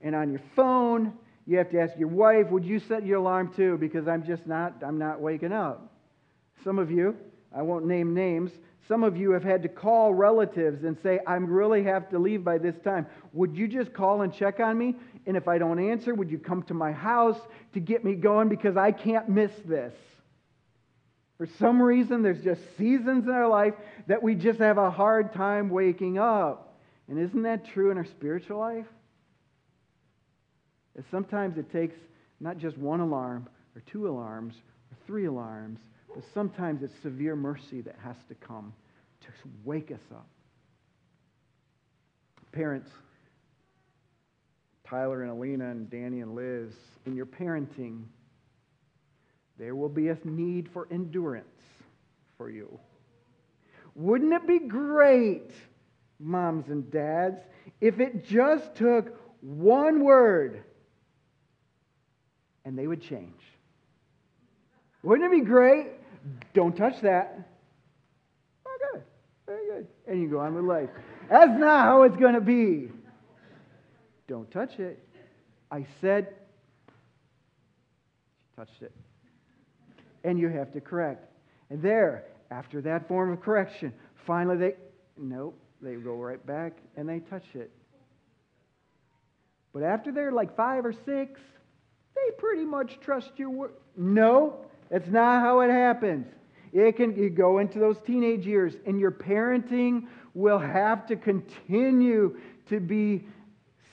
and 0.02 0.16
on 0.16 0.30
your 0.30 0.42
phone. 0.56 1.14
You 1.48 1.58
have 1.58 1.70
to 1.72 1.80
ask 1.80 1.98
your 1.98 2.10
wife, 2.10 2.50
would 2.50 2.66
you 2.66 2.80
set 2.80 3.06
your 3.06 3.20
alarm 3.20 3.54
too? 3.56 3.78
Because 3.78 4.08
I'm 4.08 4.26
just 4.26 4.46
not, 4.46 4.76
I'm 4.86 4.98
not 4.98 5.22
waking 5.22 5.54
up. 5.54 5.94
Some 6.64 6.80
of 6.80 6.92
you, 6.92 7.16
I 7.54 7.62
won't 7.62 7.86
name 7.86 8.14
names, 8.14 8.52
some 8.88 9.04
of 9.04 9.16
you 9.16 9.32
have 9.32 9.44
had 9.44 9.64
to 9.64 9.70
call 9.70 10.14
relatives 10.14 10.84
and 10.84 10.98
say, 11.02 11.20
I 11.26 11.36
really 11.36 11.84
have 11.84 12.10
to 12.10 12.20
leave 12.20 12.44
by 12.44 12.58
this 12.58 12.76
time. 12.84 13.06
Would 13.34 13.56
you 13.56 13.68
just 13.68 13.94
call 13.94 14.22
and 14.22 14.34
check 14.34 14.60
on 14.60 14.78
me? 14.78 14.96
And 15.26 15.38
if 15.38 15.48
I 15.48 15.60
don't 15.60 15.80
answer, 15.80 16.14
would 16.14 16.32
you 16.32 16.40
come 16.40 16.64
to 16.64 16.74
my 16.74 16.92
house 16.92 17.40
to 17.74 17.80
get 17.80 18.04
me 18.04 18.16
going 18.16 18.50
because 18.50 18.76
I 18.78 18.92
can't 18.92 19.30
miss 19.30 19.52
this? 19.66 19.94
For 21.38 21.48
some 21.58 21.82
reason, 21.82 22.22
there's 22.22 22.44
just 22.44 22.62
seasons 22.78 23.26
in 23.26 23.32
our 23.32 23.48
life 23.48 23.76
that 24.08 24.22
we 24.22 24.36
just 24.36 24.60
have 24.60 24.78
a 24.78 24.92
hard 24.92 25.34
time 25.34 25.70
waking 25.70 26.18
up. 26.18 26.80
And 27.08 27.20
isn't 27.20 27.44
that 27.44 27.66
true 27.66 27.92
in 27.92 27.98
our 27.98 28.06
spiritual 28.06 28.60
life? 28.60 28.88
That 30.96 31.06
sometimes 31.12 31.58
it 31.58 31.72
takes 31.72 31.96
not 32.40 32.58
just 32.58 32.78
one 32.78 33.00
alarm 33.00 33.48
or 33.76 33.82
two 33.82 34.10
alarms 34.10 34.56
or 34.92 34.98
three 35.08 35.26
alarms, 35.26 35.80
but 36.14 36.24
sometimes 36.34 36.84
it's 36.84 36.94
severe 37.02 37.36
mercy 37.36 37.82
that 37.82 37.96
has 38.04 38.16
to 38.28 38.36
come 38.36 38.74
to 39.22 39.28
wake 39.64 39.92
us 39.92 40.02
up. 40.12 40.28
Parents, 42.52 42.90
Tyler 44.86 45.22
and 45.22 45.32
Alina 45.32 45.70
and 45.70 45.90
Danny 45.90 46.20
and 46.20 46.36
Liz, 46.36 46.74
in 47.06 47.16
your 47.16 47.26
parenting, 47.26 48.04
there 49.58 49.76
will 49.76 49.90
be 49.90 50.10
a 50.10 50.18
need 50.26 50.70
for 50.74 50.88
endurance 50.92 51.46
for 52.38 52.50
you. 52.50 52.80
Wouldn't 53.96 54.34
it 54.34 54.48
be 54.48 54.60
great, 54.60 55.52
moms 56.20 56.68
and 56.70 56.92
dads, 56.92 57.40
if 57.80 58.00
it 58.00 58.26
just 58.26 58.76
took 58.76 59.18
one 59.42 60.04
word 60.04 60.64
and 62.66 62.78
they 62.78 62.88
would 62.88 63.02
change? 63.02 63.42
Wouldn't 65.04 65.32
it 65.32 65.40
be 65.40 65.46
great? 65.46 65.88
Don't 66.54 66.76
touch 66.76 67.02
that. 67.02 67.40
Oh, 68.66 68.78
good. 68.94 69.04
Very 69.46 69.68
good. 69.68 69.88
And 70.08 70.22
you 70.22 70.30
go 70.30 70.40
on 70.40 70.56
with 70.56 70.66
life. 70.66 70.90
That's 71.30 71.58
not 71.60 71.86
how 71.86 72.04
it's 72.04 72.18
going 72.18 72.36
to 72.36 72.42
be. 72.42 72.90
Don't 74.28 74.50
touch 74.52 74.80
it. 74.80 75.00
I 75.72 75.86
said, 76.02 76.36
touched 78.56 78.82
it 78.82 78.92
and 80.24 80.40
you 80.40 80.50
have 80.50 80.72
to 80.74 80.82
correct. 80.82 81.26
And 81.70 81.82
there, 81.82 82.26
after 82.50 82.82
that 82.82 83.08
form 83.08 83.32
of 83.32 83.42
correction, 83.42 83.94
finally 84.26 84.58
they, 84.58 84.76
nope, 85.18 85.58
they 85.82 85.96
go 85.96 86.16
right 86.16 86.44
back 86.46 86.74
and 86.96 87.08
they 87.08 87.20
touch 87.20 87.46
it. 87.54 87.72
But 89.74 89.84
after 89.84 90.12
they're 90.12 90.32
like 90.32 90.56
five 90.56 90.86
or 90.86 90.94
six, 90.94 91.40
they 92.16 92.32
pretty 92.38 92.66
much 92.66 93.00
trust 93.00 93.32
your 93.38 93.50
word. 93.50 93.72
No, 93.96 94.66
that's 94.92 95.08
not 95.08 95.42
how 95.42 95.62
it 95.62 95.70
happens. 95.70 96.28
It 96.74 96.98
can 96.98 97.34
go 97.34 97.60
into 97.60 97.80
those 97.80 97.98
teenage 98.06 98.46
years, 98.46 98.76
and 98.86 99.00
your 99.00 99.12
parenting 99.12 100.08
will 100.34 100.60
have 100.60 101.08
to 101.08 101.16
continue 101.16 102.38
to 102.68 102.80
be 102.80 103.26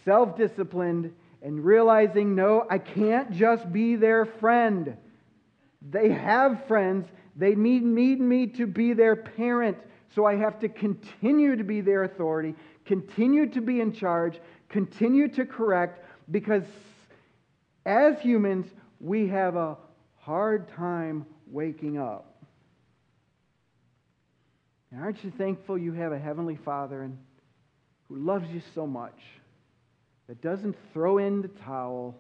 self 0.05 0.37
disciplined 0.37 1.13
and 1.41 1.65
realizing, 1.65 2.35
no, 2.35 2.67
I 2.69 2.79
can't 2.79 3.31
just 3.31 3.73
be 3.73 3.95
their 3.95 4.25
friend. 4.25 4.97
They 5.89 6.11
have 6.11 6.67
friends. 6.67 7.07
They 7.37 7.55
need, 7.55 7.85
need 7.85 8.21
me 8.21 8.49
to 8.49 8.67
be 8.67 8.93
their 8.93 9.15
parent. 9.15 9.79
So 10.15 10.25
I 10.25 10.35
have 10.37 10.59
to 10.61 10.69
continue 10.69 11.55
to 11.55 11.63
be 11.63 11.81
their 11.81 12.03
authority, 12.03 12.57
continue 12.85 13.49
to 13.51 13.61
be 13.61 13.81
in 13.81 13.93
charge, 13.93 14.41
continue 14.69 15.29
to 15.29 15.45
correct, 15.45 16.05
because 16.31 16.65
as 17.87 18.19
humans, 18.21 18.67
we 19.01 19.29
have 19.29 19.55
a 19.55 19.77
hard 20.29 20.69
time 20.77 21.25
waking 21.51 21.97
up. 21.97 22.45
And 24.93 25.03
aren't 25.03 25.25
you 25.25 25.31
thankful 25.31 25.79
you 25.79 25.95
have 25.95 26.13
a 26.13 26.19
Heavenly 26.19 26.57
Father 26.67 27.01
and, 27.01 27.17
who 28.09 28.17
loves 28.17 28.47
you 28.51 28.61
so 28.75 28.87
much 28.87 29.19
that 30.29 30.43
doesn't 30.43 30.77
throw 30.93 31.17
in 31.17 31.41
the 31.41 31.49
towel 31.49 32.15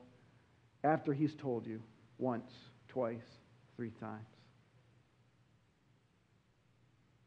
after 0.85 1.13
He's 1.13 1.35
told 1.35 1.67
you 1.67 1.83
once, 2.17 2.51
twice, 2.89 3.29
three 3.77 3.93
times. 4.01 4.25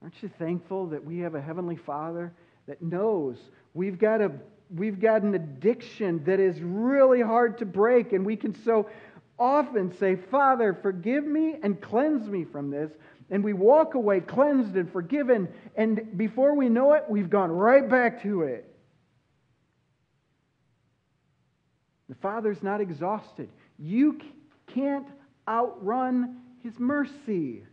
Aren't 0.02 0.16
you 0.24 0.32
thankful 0.40 0.88
that 0.88 1.06
we 1.06 1.20
have 1.20 1.36
a 1.36 1.42
Heavenly 1.42 1.76
Father 1.76 2.34
that 2.66 2.82
knows 2.82 3.38
we've 3.76 4.00
got, 4.00 4.20
a, 4.20 4.32
we've 4.76 5.00
got 5.00 5.22
an 5.22 5.36
addiction 5.36 6.24
that 6.24 6.40
is 6.40 6.60
really 6.60 7.22
hard 7.22 7.60
to 7.60 7.66
break, 7.66 8.14
and 8.14 8.26
we 8.26 8.36
can 8.36 8.56
so 8.64 8.90
often 9.42 9.92
say, 9.98 10.16
Father, 10.16 10.78
forgive 10.82 11.26
me 11.26 11.56
and 11.64 11.82
cleanse 11.82 12.28
me 12.28 12.46
from 12.46 12.70
this. 12.70 12.92
And 13.32 13.44
we 13.44 13.54
walk 13.54 13.96
away 13.96 14.20
cleansed 14.20 14.76
and 14.76 14.92
forgiven, 14.92 15.48
and 15.76 16.18
before 16.18 16.54
we 16.56 16.70
know 16.70 16.94
it, 16.94 17.06
we've 17.10 17.30
gone 17.30 17.50
right 17.50 17.90
back 17.90 18.22
to 18.24 18.44
it. 18.44 18.68
The 22.10 22.16
Father's 22.16 22.62
not 22.62 22.82
exhausted. 22.82 23.50
You 23.80 24.20
can't 24.68 25.08
outrun 25.48 26.42
his 26.62 26.78
mercy. 26.78 27.64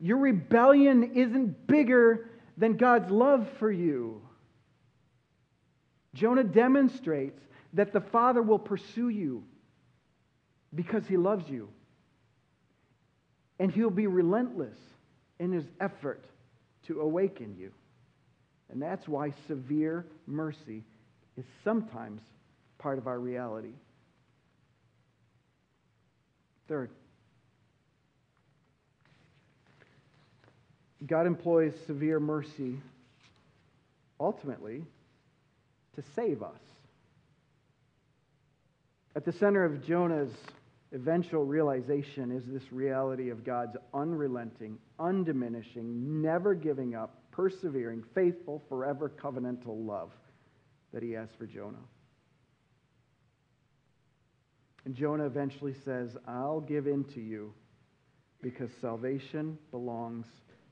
Your 0.00 0.16
rebellion 0.16 1.12
isn't 1.14 1.66
bigger 1.66 2.30
than 2.56 2.78
God's 2.78 3.10
love 3.10 3.48
for 3.58 3.70
you. 3.70 4.22
Jonah 6.14 6.42
demonstrates 6.42 7.42
that 7.74 7.92
the 7.92 8.00
Father 8.00 8.42
will 8.42 8.58
pursue 8.58 9.10
you 9.10 9.44
because 10.74 11.06
he 11.06 11.16
loves 11.16 11.48
you. 11.48 11.68
And 13.58 13.72
he'll 13.72 13.90
be 13.90 14.06
relentless 14.06 14.78
in 15.38 15.52
his 15.52 15.64
effort 15.80 16.24
to 16.86 17.00
awaken 17.00 17.56
you. 17.58 17.72
And 18.70 18.80
that's 18.80 19.08
why 19.08 19.32
severe 19.46 20.06
mercy 20.26 20.84
is 21.36 21.44
sometimes 21.64 22.20
part 22.78 22.98
of 22.98 23.06
our 23.06 23.18
reality. 23.18 23.72
Third, 26.68 26.90
God 31.06 31.26
employs 31.26 31.72
severe 31.86 32.20
mercy 32.20 32.78
ultimately 34.20 34.84
to 35.96 36.02
save 36.14 36.42
us. 36.42 36.60
At 39.16 39.24
the 39.24 39.32
center 39.32 39.64
of 39.64 39.84
Jonah's 39.86 40.32
eventual 40.92 41.44
realization 41.44 42.32
is 42.32 42.44
this 42.46 42.72
reality 42.72 43.30
of 43.30 43.44
God's 43.44 43.76
unrelenting, 43.92 44.78
undiminishing, 44.98 45.84
never 46.22 46.54
giving 46.54 46.94
up, 46.94 47.22
persevering, 47.30 48.02
faithful, 48.14 48.62
forever 48.68 49.10
covenantal 49.10 49.86
love 49.86 50.10
that 50.92 51.02
he 51.02 51.12
has 51.12 51.28
for 51.38 51.46
Jonah. 51.46 51.76
And 54.84 54.94
Jonah 54.94 55.26
eventually 55.26 55.74
says, 55.84 56.16
I'll 56.26 56.60
give 56.60 56.86
in 56.86 57.04
to 57.04 57.20
you 57.20 57.52
because 58.40 58.70
salvation 58.80 59.58
belongs 59.70 60.26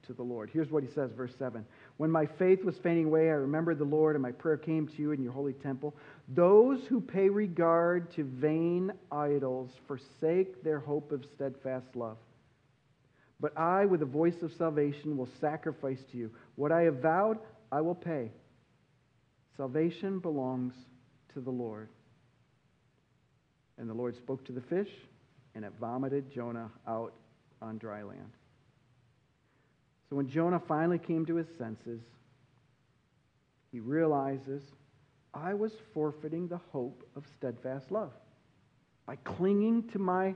to 0.06 0.12
the 0.12 0.22
Lord. 0.22 0.50
Here's 0.52 0.70
what 0.70 0.82
he 0.82 0.88
says, 0.88 1.10
verse 1.12 1.34
7. 1.38 1.64
When 1.96 2.10
my 2.10 2.26
faith 2.26 2.64
was 2.64 2.78
fading 2.78 3.06
away, 3.06 3.28
I 3.28 3.34
remembered 3.34 3.78
the 3.78 3.84
Lord, 3.84 4.14
and 4.14 4.22
my 4.22 4.32
prayer 4.32 4.56
came 4.56 4.86
to 4.88 5.02
you 5.02 5.12
in 5.12 5.22
your 5.22 5.32
holy 5.32 5.52
temple. 5.52 5.94
Those 6.28 6.80
who 6.88 7.00
pay 7.00 7.28
regard 7.28 8.10
to 8.16 8.24
vain 8.24 8.92
idols 9.12 9.70
forsake 9.86 10.62
their 10.64 10.80
hope 10.80 11.12
of 11.12 11.24
steadfast 11.34 11.94
love. 11.94 12.16
But 13.38 13.56
I, 13.56 13.84
with 13.84 14.00
the 14.00 14.06
voice 14.06 14.42
of 14.42 14.52
salvation, 14.54 15.16
will 15.16 15.28
sacrifice 15.40 16.00
to 16.10 16.18
you. 16.18 16.30
What 16.56 16.72
I 16.72 16.82
have 16.82 16.96
vowed, 16.96 17.38
I 17.70 17.80
will 17.80 17.94
pay. 17.94 18.32
Salvation 19.56 20.18
belongs 20.18 20.74
to 21.34 21.40
the 21.40 21.50
Lord. 21.50 21.88
And 23.78 23.88
the 23.88 23.94
Lord 23.94 24.16
spoke 24.16 24.44
to 24.46 24.52
the 24.52 24.62
fish, 24.62 24.90
and 25.54 25.64
it 25.64 25.72
vomited 25.78 26.32
Jonah 26.32 26.70
out 26.88 27.12
on 27.62 27.78
dry 27.78 28.02
land. 28.02 28.32
So 30.08 30.16
when 30.16 30.28
Jonah 30.28 30.62
finally 30.66 30.98
came 30.98 31.26
to 31.26 31.36
his 31.36 31.46
senses, 31.58 32.00
he 33.70 33.80
realizes 33.80 34.62
I 35.36 35.54
was 35.54 35.72
forfeiting 35.92 36.48
the 36.48 36.60
hope 36.72 37.06
of 37.14 37.24
steadfast 37.36 37.90
love 37.90 38.12
by 39.06 39.16
clinging 39.16 39.88
to 39.90 39.98
my, 39.98 40.34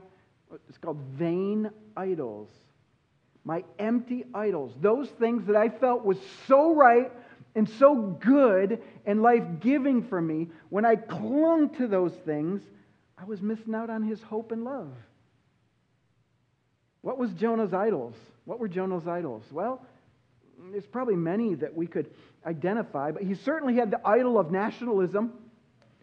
it's 0.69 0.77
called 0.77 0.99
vain 1.15 1.69
idols, 1.97 2.49
my 3.43 3.63
empty 3.79 4.25
idols, 4.33 4.73
those 4.79 5.09
things 5.09 5.45
that 5.47 5.55
I 5.55 5.69
felt 5.69 6.05
was 6.05 6.17
so 6.47 6.75
right 6.75 7.11
and 7.55 7.67
so 7.67 7.95
good 7.95 8.81
and 9.05 9.21
life 9.21 9.43
giving 9.59 10.03
for 10.03 10.21
me. 10.21 10.47
When 10.69 10.85
I 10.85 10.95
clung 10.95 11.75
to 11.77 11.87
those 11.87 12.13
things, 12.25 12.61
I 13.17 13.25
was 13.25 13.41
missing 13.41 13.75
out 13.75 13.89
on 13.89 14.03
his 14.03 14.21
hope 14.21 14.51
and 14.51 14.63
love. 14.63 14.93
What 17.01 17.17
was 17.17 17.31
Jonah's 17.31 17.73
idols? 17.73 18.15
What 18.45 18.59
were 18.59 18.67
Jonah's 18.67 19.07
idols? 19.07 19.43
Well, 19.51 19.83
there's 20.69 20.85
probably 20.85 21.15
many 21.15 21.55
that 21.55 21.75
we 21.75 21.87
could 21.87 22.11
identify, 22.45 23.11
but 23.11 23.23
he 23.23 23.35
certainly 23.35 23.75
had 23.75 23.91
the 23.91 24.05
idol 24.05 24.39
of 24.39 24.51
nationalism. 24.51 25.33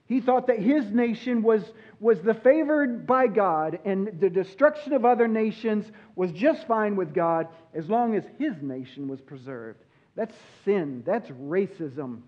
He 0.07 0.21
thought 0.21 0.47
that 0.47 0.59
his 0.59 0.91
nation 0.91 1.43
was, 1.43 1.63
was 2.01 2.21
the 2.23 2.35
favored 2.35 3.07
by 3.07 3.27
God, 3.27 3.79
and 3.85 4.19
the 4.21 4.31
destruction 4.31 4.95
of 4.95 5.05
other 5.05 5.29
nations 5.29 5.85
was 6.17 6.33
just 6.33 6.67
fine 6.67 6.97
with 6.97 7.13
God 7.13 7.49
as 7.75 7.89
long 7.89 8.15
as 8.15 8.25
his 8.39 8.55
nation 8.63 9.07
was 9.07 9.21
preserved. 9.21 9.85
That's 10.17 10.35
sin, 10.65 11.03
that's 11.07 11.29
racism. 11.31 12.23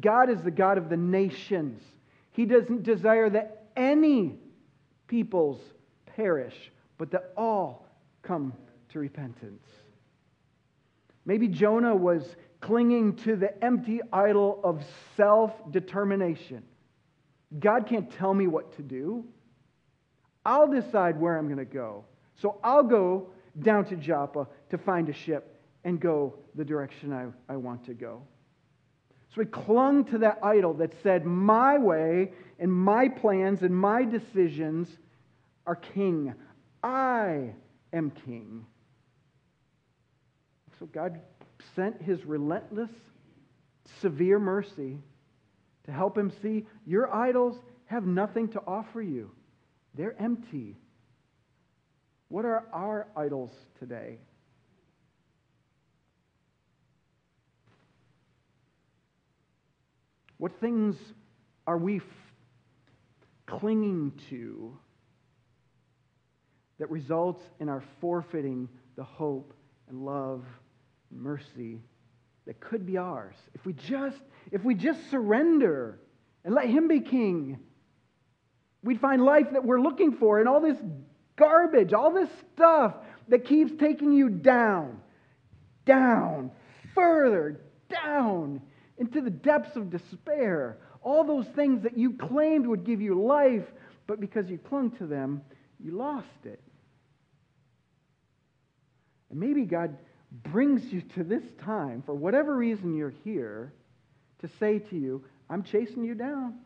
God 0.00 0.30
is 0.30 0.40
the 0.42 0.50
God 0.50 0.78
of 0.78 0.88
the 0.88 0.96
nations. 0.96 1.82
He 2.32 2.46
doesn't 2.46 2.82
desire 2.82 3.28
that 3.30 3.66
any 3.76 4.38
peoples 5.06 5.60
perish, 6.16 6.54
but 6.96 7.10
that 7.10 7.32
all 7.36 7.86
come 8.22 8.54
to 8.88 8.98
repentance. 8.98 9.62
Maybe 11.24 11.48
Jonah 11.48 11.94
was 11.94 12.36
clinging 12.60 13.16
to 13.16 13.36
the 13.36 13.62
empty 13.64 14.00
idol 14.12 14.60
of 14.64 14.82
self 15.16 15.52
determination. 15.70 16.62
God 17.58 17.86
can't 17.86 18.10
tell 18.10 18.34
me 18.34 18.46
what 18.46 18.76
to 18.76 18.82
do. 18.82 19.24
I'll 20.44 20.68
decide 20.68 21.20
where 21.20 21.38
I'm 21.38 21.46
going 21.46 21.58
to 21.58 21.64
go. 21.64 22.04
So 22.40 22.58
I'll 22.64 22.82
go 22.82 23.28
down 23.60 23.84
to 23.86 23.96
Joppa 23.96 24.48
to 24.70 24.78
find 24.78 25.08
a 25.08 25.12
ship 25.12 25.60
and 25.84 26.00
go 26.00 26.34
the 26.54 26.64
direction 26.64 27.12
I, 27.12 27.52
I 27.52 27.56
want 27.56 27.84
to 27.86 27.94
go. 27.94 28.22
So 29.34 29.40
he 29.40 29.46
clung 29.46 30.04
to 30.06 30.18
that 30.18 30.38
idol 30.42 30.74
that 30.74 30.92
said, 31.02 31.24
My 31.24 31.78
way 31.78 32.32
and 32.58 32.72
my 32.72 33.08
plans 33.08 33.62
and 33.62 33.76
my 33.76 34.04
decisions 34.04 34.88
are 35.66 35.76
king. 35.76 36.34
I 36.82 37.54
am 37.92 38.10
king. 38.10 38.66
So 40.78 40.86
God 40.86 41.20
sent 41.76 42.02
his 42.02 42.24
relentless, 42.24 42.90
severe 44.00 44.38
mercy 44.38 44.98
to 45.84 45.92
help 45.92 46.16
him 46.16 46.32
see 46.42 46.66
your 46.86 47.14
idols 47.14 47.56
have 47.86 48.04
nothing 48.04 48.48
to 48.48 48.60
offer 48.66 49.02
you, 49.02 49.30
they're 49.94 50.20
empty. 50.20 50.76
What 52.28 52.44
are 52.44 52.64
our 52.72 53.06
idols 53.16 53.52
today? 53.78 54.18
What 60.38 60.60
things 60.60 60.96
are 61.66 61.78
we 61.78 61.98
f- 61.98 62.02
clinging 63.46 64.12
to 64.30 64.76
that 66.78 66.90
results 66.90 67.42
in 67.60 67.68
our 67.68 67.84
forfeiting 68.00 68.68
the 68.96 69.04
hope 69.04 69.54
and 69.88 70.04
love 70.04 70.44
mercy 71.14 71.80
that 72.46 72.60
could 72.60 72.84
be 72.86 72.96
ours 72.96 73.34
if 73.54 73.64
we 73.64 73.72
just 73.72 74.20
if 74.52 74.62
we 74.64 74.74
just 74.74 75.10
surrender 75.10 75.98
and 76.44 76.54
let 76.54 76.68
him 76.68 76.88
be 76.88 77.00
king 77.00 77.58
we'd 78.82 79.00
find 79.00 79.24
life 79.24 79.46
that 79.52 79.64
we're 79.64 79.80
looking 79.80 80.12
for 80.12 80.40
and 80.40 80.48
all 80.48 80.60
this 80.60 80.76
garbage 81.36 81.92
all 81.92 82.12
this 82.12 82.28
stuff 82.54 82.94
that 83.28 83.46
keeps 83.46 83.72
taking 83.78 84.12
you 84.12 84.28
down 84.28 85.00
down 85.86 86.50
further 86.94 87.60
down 87.88 88.60
into 88.98 89.20
the 89.20 89.30
depths 89.30 89.76
of 89.76 89.90
despair. 89.90 90.78
All 91.02 91.24
those 91.24 91.46
things 91.54 91.82
that 91.82 91.98
you 91.98 92.12
claimed 92.12 92.66
would 92.66 92.84
give 92.84 93.00
you 93.00 93.20
life, 93.20 93.64
but 94.06 94.20
because 94.20 94.48
you 94.48 94.58
clung 94.58 94.92
to 94.92 95.06
them, 95.06 95.42
you 95.78 95.92
lost 95.92 96.26
it. 96.44 96.60
And 99.30 99.40
maybe 99.40 99.64
God 99.64 99.96
brings 100.42 100.92
you 100.92 101.00
to 101.00 101.24
this 101.24 101.44
time, 101.62 102.02
for 102.04 102.14
whatever 102.14 102.56
reason 102.56 102.96
you're 102.96 103.14
here, 103.24 103.72
to 104.40 104.48
say 104.58 104.78
to 104.78 104.96
you, 104.96 105.24
I'm 105.48 105.62
chasing 105.62 106.04
you 106.04 106.14
down. 106.14 106.58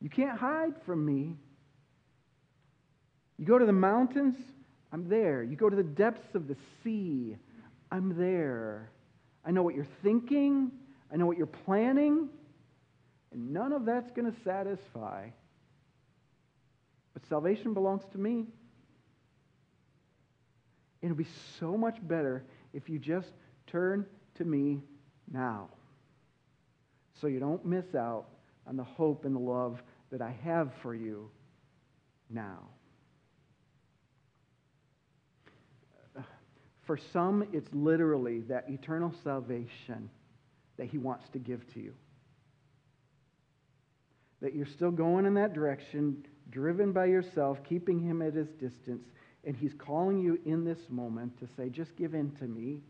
You 0.00 0.10
can't 0.10 0.38
hide 0.38 0.74
from 0.84 1.04
me. 1.04 1.36
You 3.38 3.46
go 3.46 3.58
to 3.58 3.66
the 3.66 3.72
mountains, 3.72 4.36
I'm 4.92 5.08
there. 5.08 5.42
You 5.42 5.56
go 5.56 5.70
to 5.70 5.76
the 5.76 5.82
depths 5.82 6.34
of 6.34 6.48
the 6.48 6.56
sea, 6.82 7.36
I'm 7.90 8.16
there. 8.18 8.90
I 9.44 9.50
know 9.50 9.62
what 9.62 9.74
you're 9.74 9.86
thinking. 10.02 10.70
I 11.12 11.16
know 11.16 11.26
what 11.26 11.36
you're 11.36 11.46
planning. 11.46 12.28
And 13.32 13.52
none 13.52 13.72
of 13.72 13.84
that's 13.84 14.10
going 14.10 14.30
to 14.30 14.40
satisfy. 14.42 15.28
But 17.14 17.26
salvation 17.26 17.74
belongs 17.74 18.02
to 18.12 18.18
me. 18.18 18.46
It'll 21.02 21.16
be 21.16 21.26
so 21.58 21.76
much 21.76 21.96
better 22.06 22.44
if 22.72 22.88
you 22.88 22.98
just 22.98 23.32
turn 23.66 24.06
to 24.36 24.44
me 24.44 24.82
now. 25.30 25.68
So 27.20 27.26
you 27.26 27.40
don't 27.40 27.64
miss 27.64 27.94
out 27.94 28.26
on 28.66 28.76
the 28.76 28.84
hope 28.84 29.24
and 29.24 29.34
the 29.34 29.40
love 29.40 29.82
that 30.10 30.20
I 30.20 30.34
have 30.44 30.72
for 30.82 30.94
you 30.94 31.30
now. 32.28 32.60
For 36.82 36.98
some, 37.12 37.46
it's 37.52 37.68
literally 37.72 38.40
that 38.48 38.68
eternal 38.68 39.14
salvation 39.22 40.10
that 40.76 40.86
He 40.86 40.98
wants 40.98 41.28
to 41.28 41.38
give 41.38 41.72
to 41.74 41.80
you. 41.80 41.94
That 44.40 44.56
you're 44.56 44.66
still 44.66 44.90
going 44.90 45.24
in 45.24 45.34
that 45.34 45.52
direction, 45.52 46.26
driven 46.50 46.90
by 46.92 47.04
yourself, 47.04 47.62
keeping 47.62 48.00
Him 48.00 48.22
at 48.22 48.34
His 48.34 48.48
distance, 48.48 49.06
and 49.44 49.56
He's 49.56 49.74
calling 49.74 50.18
you 50.18 50.38
in 50.44 50.64
this 50.64 50.78
moment 50.88 51.38
to 51.40 51.48
say, 51.56 51.68
just 51.68 51.96
give 51.96 52.14
in 52.14 52.30
to 52.32 52.44
me. 52.44 52.80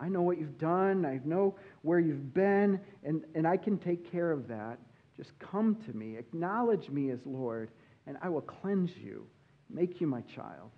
I 0.00 0.08
know 0.08 0.22
what 0.22 0.38
you've 0.38 0.58
done, 0.58 1.04
I 1.04 1.20
know 1.24 1.56
where 1.82 1.98
you've 1.98 2.32
been, 2.32 2.80
and, 3.02 3.24
and 3.34 3.46
I 3.46 3.56
can 3.56 3.78
take 3.78 4.10
care 4.10 4.30
of 4.30 4.46
that. 4.48 4.78
Just 5.16 5.36
come 5.40 5.76
to 5.86 5.92
me, 5.92 6.16
acknowledge 6.16 6.88
me 6.88 7.10
as 7.10 7.18
Lord, 7.24 7.70
and 8.06 8.16
I 8.22 8.28
will 8.28 8.42
cleanse 8.42 8.96
you, 8.96 9.26
make 9.68 10.00
you 10.00 10.06
my 10.06 10.20
child 10.20 10.70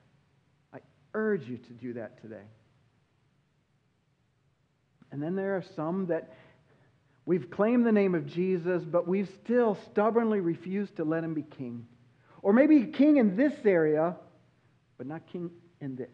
I 0.73 0.79
urge 1.15 1.49
you 1.49 1.59
to 1.59 1.73
do 1.73 1.93
that 1.95 2.21
today. 2.23 2.47
And 5.13 5.23
then 5.23 5.35
there 5.35 5.57
are 5.57 5.65
some 5.75 6.07
that 6.07 6.33
we've 7.27 7.51
claimed 7.51 7.85
the 7.85 7.93
name 7.93 8.15
of 8.15 8.27
Jesus, 8.27 8.85
but 8.85 9.09
we've 9.09 9.31
still 9.45 9.77
stubbornly 9.91 10.41
refused 10.41 10.97
to 10.97 11.05
let 11.05 11.25
him 11.25 11.35
be 11.35 11.43
king. 11.43 11.87
Or 12.43 12.53
maybe 12.53 12.87
king 12.87 13.17
in 13.17 13.37
this 13.37 13.53
area, 13.65 14.17
but 15.01 15.07
not 15.07 15.27
king 15.33 15.51
in 15.81 15.97
this. 15.97 16.11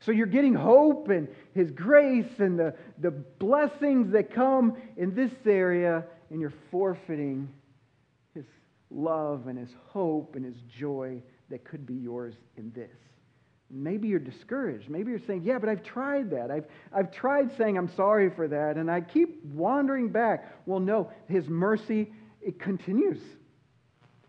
So 0.00 0.10
you're 0.10 0.26
getting 0.26 0.52
hope 0.52 1.10
and 1.10 1.28
His 1.54 1.70
grace 1.70 2.40
and 2.40 2.58
the, 2.58 2.74
the 2.98 3.12
blessings 3.12 4.10
that 4.14 4.34
come 4.34 4.76
in 4.96 5.14
this 5.14 5.30
area, 5.46 6.04
and 6.30 6.40
you're 6.40 6.52
forfeiting 6.72 7.50
His 8.34 8.46
love 8.90 9.46
and 9.46 9.56
His 9.56 9.70
hope 9.86 10.34
and 10.34 10.44
His 10.44 10.56
joy 10.76 11.22
that 11.50 11.64
could 11.64 11.86
be 11.86 11.94
yours 11.94 12.34
in 12.56 12.72
this. 12.74 12.90
Maybe 13.70 14.08
you're 14.08 14.18
discouraged. 14.18 14.88
Maybe 14.88 15.12
you're 15.12 15.20
saying, 15.24 15.42
Yeah, 15.44 15.60
but 15.60 15.68
I've 15.68 15.84
tried 15.84 16.30
that. 16.30 16.50
I've, 16.50 16.66
I've 16.92 17.12
tried 17.12 17.56
saying 17.56 17.78
I'm 17.78 17.94
sorry 17.94 18.28
for 18.28 18.48
that, 18.48 18.76
and 18.76 18.90
I 18.90 19.02
keep 19.02 19.44
wandering 19.44 20.08
back. 20.08 20.52
Well, 20.66 20.80
no, 20.80 21.12
His 21.28 21.46
mercy, 21.46 22.12
it 22.42 22.58
continues. 22.58 23.20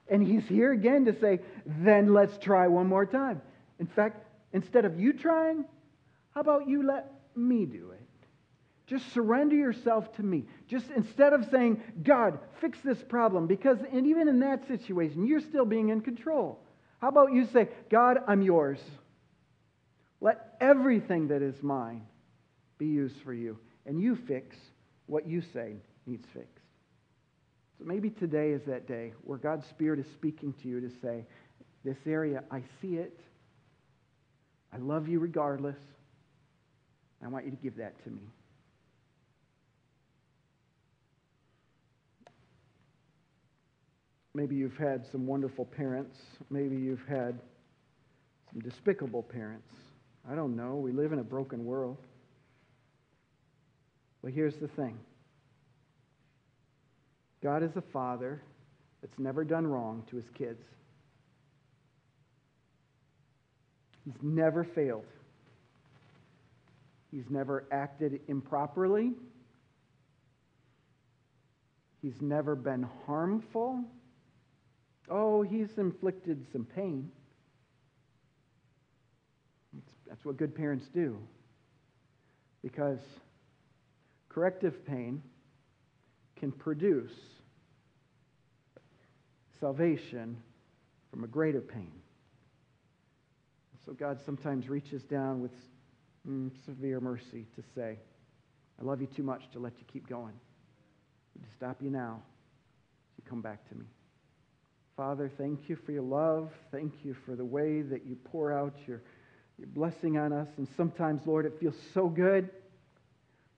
And 0.09 0.25
He's 0.25 0.47
here 0.47 0.71
again 0.71 1.05
to 1.05 1.19
say, 1.19 1.39
Then 1.65 2.13
let's 2.13 2.37
try 2.37 2.67
one 2.67 2.87
more 2.87 3.05
time. 3.05 3.41
In 3.79 3.87
fact, 3.87 4.25
instead 4.53 4.85
of 4.85 4.99
you 4.99 5.13
trying, 5.13 5.65
how 6.31 6.41
about 6.41 6.67
you 6.67 6.85
let 6.85 7.11
me 7.35 7.65
do 7.65 7.91
it? 7.91 7.99
Just 8.87 9.13
surrender 9.13 9.55
yourself 9.55 10.11
to 10.15 10.23
me. 10.23 10.45
Just 10.67 10.89
instead 10.89 11.33
of 11.33 11.47
saying, 11.51 11.81
God, 12.01 12.39
fix 12.59 12.79
this 12.81 12.97
problem, 13.03 13.45
because 13.45 13.77
and 13.91 14.07
even 14.07 14.27
in 14.27 14.39
that 14.39 14.67
situation, 14.67 15.27
you're 15.27 15.41
still 15.41 15.65
being 15.65 15.89
in 15.89 16.01
control. 16.01 16.59
How 16.99 17.09
about 17.09 17.31
you 17.31 17.45
say, 17.45 17.69
God, 17.89 18.17
I'm 18.27 18.41
yours. 18.41 18.79
Let 20.21 20.55
everything 20.59 21.27
that 21.29 21.41
is 21.41 21.61
mine 21.61 22.01
be 22.77 22.87
used 22.87 23.17
for 23.23 23.33
you, 23.33 23.59
and 23.85 24.01
you 24.01 24.15
fix 24.15 24.57
what 25.05 25.27
you 25.27 25.41
say 25.53 25.75
needs 26.05 26.27
fixed. 26.33 26.58
So 27.79 27.85
maybe 27.85 28.09
today 28.09 28.49
is 28.51 28.61
that 28.67 28.87
day 28.87 29.13
where 29.23 29.37
God's 29.37 29.65
Spirit 29.67 29.99
is 29.99 30.05
speaking 30.13 30.53
to 30.61 30.67
you 30.67 30.81
to 30.81 30.89
say, 31.01 31.25
This 31.85 31.97
area, 32.05 32.43
I 32.51 32.61
see 32.81 32.95
it. 32.95 33.17
I 34.73 34.77
love 34.77 35.07
you 35.07 35.19
regardless. 35.19 35.77
I 37.23 37.27
want 37.29 37.45
you 37.45 37.51
to 37.51 37.57
give 37.57 37.77
that 37.77 38.03
to 38.03 38.09
me. 38.09 38.21
Maybe 44.35 44.55
you've 44.55 44.77
had 44.77 45.05
some 45.11 45.25
wonderful 45.25 45.65
parents. 45.65 46.17
Maybe 46.49 46.75
you've 46.75 47.05
had 47.07 47.39
some 48.51 48.61
despicable 48.61 49.23
parents. 49.23 49.71
I 50.29 50.35
don't 50.35 50.55
know. 50.55 50.75
We 50.75 50.91
live 50.91 51.13
in 51.13 51.19
a 51.19 51.23
broken 51.23 51.65
world. 51.65 51.97
But 54.21 54.33
here's 54.33 54.55
the 54.57 54.67
thing 54.67 54.97
God 57.41 57.63
is 57.63 57.75
a 57.75 57.81
father 57.81 58.41
that's 59.01 59.17
never 59.17 59.43
done 59.43 59.65
wrong 59.65 60.03
to 60.09 60.17
his 60.17 60.29
kids, 60.31 60.63
he's 64.03 64.21
never 64.21 64.63
failed, 64.63 65.05
he's 67.11 67.29
never 67.29 67.65
acted 67.71 68.19
improperly, 68.27 69.13
he's 72.01 72.21
never 72.21 72.55
been 72.55 72.87
harmful. 73.05 73.83
Oh, 75.11 75.41
he's 75.41 75.77
inflicted 75.79 76.45
some 76.51 76.65
pain. 76.65 77.09
That's 80.07 80.23
what 80.23 80.37
good 80.37 80.53
parents 80.53 80.87
do. 80.93 81.17
Because 82.61 82.99
corrective 84.27 84.85
pain 84.85 85.23
can 86.39 86.51
produce 86.51 87.13
salvation 89.59 90.37
from 91.11 91.23
a 91.23 91.27
greater 91.27 91.61
pain. 91.61 91.91
So 93.85 93.93
God 93.93 94.19
sometimes 94.25 94.69
reaches 94.69 95.03
down 95.03 95.41
with 95.41 95.51
mm, 96.27 96.51
severe 96.65 96.99
mercy 96.99 97.45
to 97.55 97.63
say, 97.75 97.97
I 98.79 98.83
love 98.83 99.01
you 99.01 99.07
too 99.07 99.23
much 99.23 99.49
to 99.53 99.59
let 99.59 99.73
you 99.79 99.85
keep 99.91 100.07
going. 100.07 100.33
To 101.41 101.55
stop 101.55 101.81
you 101.81 101.89
now, 101.89 102.21
you 103.17 103.23
come 103.29 103.41
back 103.41 103.67
to 103.69 103.75
me. 103.75 103.85
Father, 104.97 105.31
thank 105.37 105.69
you 105.69 105.77
for 105.77 105.91
your 105.93 106.03
love. 106.03 106.51
Thank 106.71 106.93
you 107.03 107.15
for 107.25 107.35
the 107.35 107.45
way 107.45 107.81
that 107.81 108.05
you 108.05 108.15
pour 108.15 108.51
out 108.51 108.75
your 108.85 109.01
your 109.59 109.67
blessing 109.67 110.17
on 110.17 110.31
us. 110.31 110.47
And 110.57 110.67
sometimes, 110.77 111.21
Lord, 111.25 111.45
it 111.45 111.53
feels 111.59 111.75
so 111.93 112.07
good. 112.07 112.49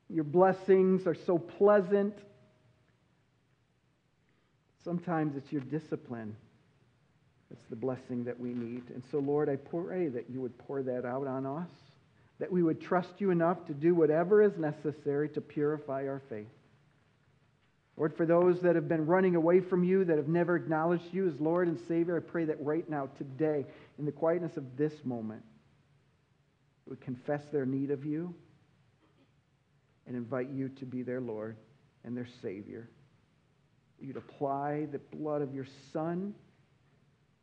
Your 0.09 0.23
blessings 0.23 1.05
are 1.05 1.15
so 1.15 1.37
pleasant. 1.37 2.15
Sometimes 4.83 5.35
it's 5.35 5.51
your 5.51 5.61
discipline 5.61 6.35
that's 7.49 7.65
the 7.69 7.75
blessing 7.75 8.23
that 8.23 8.39
we 8.39 8.53
need. 8.53 8.83
And 8.93 9.03
so, 9.11 9.19
Lord, 9.19 9.49
I 9.49 9.57
pray 9.57 10.07
that 10.07 10.29
you 10.29 10.41
would 10.41 10.57
pour 10.57 10.81
that 10.83 11.05
out 11.05 11.27
on 11.27 11.45
us, 11.45 11.69
that 12.39 12.51
we 12.51 12.63
would 12.63 12.81
trust 12.81 13.19
you 13.19 13.29
enough 13.29 13.65
to 13.67 13.73
do 13.73 13.93
whatever 13.93 14.41
is 14.41 14.57
necessary 14.57 15.27
to 15.29 15.41
purify 15.41 16.07
our 16.07 16.21
faith. 16.29 16.47
Lord, 17.97 18.15
for 18.15 18.25
those 18.25 18.61
that 18.61 18.75
have 18.75 18.87
been 18.87 19.05
running 19.05 19.35
away 19.35 19.59
from 19.59 19.83
you, 19.83 20.05
that 20.05 20.17
have 20.17 20.29
never 20.29 20.55
acknowledged 20.55 21.13
you 21.13 21.27
as 21.27 21.39
Lord 21.39 21.67
and 21.67 21.77
Savior, 21.87 22.15
I 22.17 22.21
pray 22.21 22.45
that 22.45 22.63
right 22.63 22.89
now, 22.89 23.09
today, 23.17 23.65
in 23.99 24.05
the 24.05 24.11
quietness 24.11 24.55
of 24.55 24.77
this 24.77 24.93
moment, 25.03 25.43
would 26.87 27.01
confess 27.01 27.43
their 27.51 27.65
need 27.65 27.91
of 27.91 28.05
you 28.05 28.33
and 30.07 30.15
invite 30.15 30.49
you 30.49 30.69
to 30.69 30.85
be 30.85 31.03
their 31.03 31.21
Lord 31.21 31.57
and 32.03 32.15
their 32.15 32.27
Savior. 32.41 32.89
You'd 34.01 34.17
apply 34.17 34.87
the 34.91 34.99
blood 35.15 35.41
of 35.41 35.53
your 35.53 35.67
Son, 35.93 36.33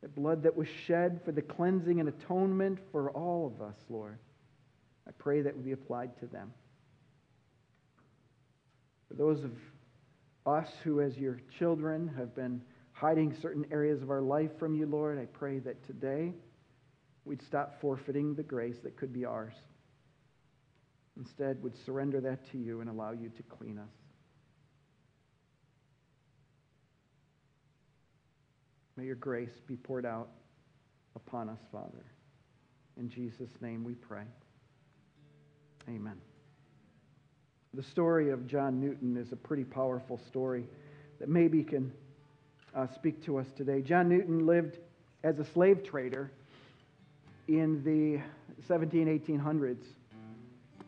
the 0.01 0.09
blood 0.09 0.43
that 0.43 0.55
was 0.55 0.67
shed 0.85 1.21
for 1.23 1.31
the 1.31 1.41
cleansing 1.41 1.99
and 1.99 2.09
atonement 2.09 2.79
for 2.91 3.11
all 3.11 3.47
of 3.47 3.61
us, 3.61 3.75
Lord. 3.89 4.17
I 5.07 5.11
pray 5.17 5.41
that 5.41 5.55
would 5.55 5.65
be 5.65 5.71
applied 5.71 6.17
to 6.19 6.27
them. 6.27 6.53
For 9.07 9.15
those 9.15 9.43
of 9.43 9.51
us 10.45 10.69
who, 10.83 11.01
as 11.01 11.17
your 11.17 11.39
children, 11.57 12.11
have 12.17 12.35
been 12.35 12.61
hiding 12.91 13.35
certain 13.41 13.65
areas 13.71 14.01
of 14.01 14.11
our 14.11 14.21
life 14.21 14.51
from 14.59 14.75
you, 14.75 14.85
Lord, 14.85 15.17
I 15.17 15.25
pray 15.25 15.59
that 15.59 15.85
today, 15.87 16.33
we'd 17.25 17.41
stop 17.41 17.79
forfeiting 17.79 18.35
the 18.35 18.43
grace 18.43 18.77
that 18.83 18.97
could 18.97 19.13
be 19.13 19.25
ours. 19.25 19.53
Instead, 21.17 21.61
would 21.63 21.75
surrender 21.85 22.21
that 22.21 22.49
to 22.51 22.57
you 22.57 22.81
and 22.81 22.89
allow 22.89 23.11
you 23.11 23.29
to 23.29 23.43
clean 23.43 23.77
us. 23.77 23.98
May 28.99 29.05
your 29.05 29.15
grace 29.15 29.61
be 29.65 29.77
poured 29.77 30.05
out 30.05 30.27
upon 31.15 31.47
us, 31.47 31.61
Father. 31.71 32.03
In 32.97 33.07
Jesus' 33.09 33.51
name 33.61 33.85
we 33.85 33.93
pray. 33.93 34.23
Amen. 35.87 36.17
The 37.73 37.81
story 37.81 38.29
of 38.29 38.45
John 38.45 38.81
Newton 38.81 39.15
is 39.15 39.31
a 39.31 39.37
pretty 39.37 39.63
powerful 39.63 40.19
story 40.27 40.65
that 41.19 41.29
maybe 41.29 41.63
can 41.63 41.93
uh, 42.75 42.87
speak 42.93 43.23
to 43.23 43.37
us 43.37 43.47
today. 43.55 43.81
John 43.81 44.09
Newton 44.09 44.45
lived 44.45 44.79
as 45.23 45.39
a 45.39 45.45
slave 45.45 45.81
trader 45.81 46.33
in 47.47 47.81
the 47.85 48.21
17, 48.67 49.07
1800s. 49.07 49.77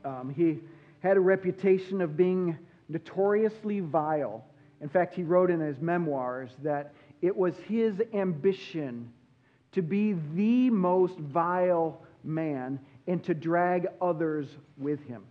Um, 0.04 0.34
he 0.36 0.60
had 1.00 1.15
a 1.15 1.21
reputation 1.21 2.02
of 2.02 2.17
being 2.17 2.58
notoriously 2.89 3.80
vile. 3.80 4.43
In 4.82 4.89
fact, 4.89 5.15
he 5.15 5.24
wrote 5.24 5.50
in 5.50 5.62
his 5.62 5.80
memoirs 5.80 6.50
that 6.62 6.93
it 7.21 7.36
was 7.36 7.55
his 7.67 8.01
ambition 8.13 9.12
to 9.73 9.81
be 9.81 10.15
the 10.34 10.69
most 10.69 11.17
vile 11.17 12.01
man 12.23 12.79
and 13.07 13.23
to 13.23 13.34
drag 13.34 13.88
others 14.01 14.47
with 14.77 15.03
him. 15.05 15.23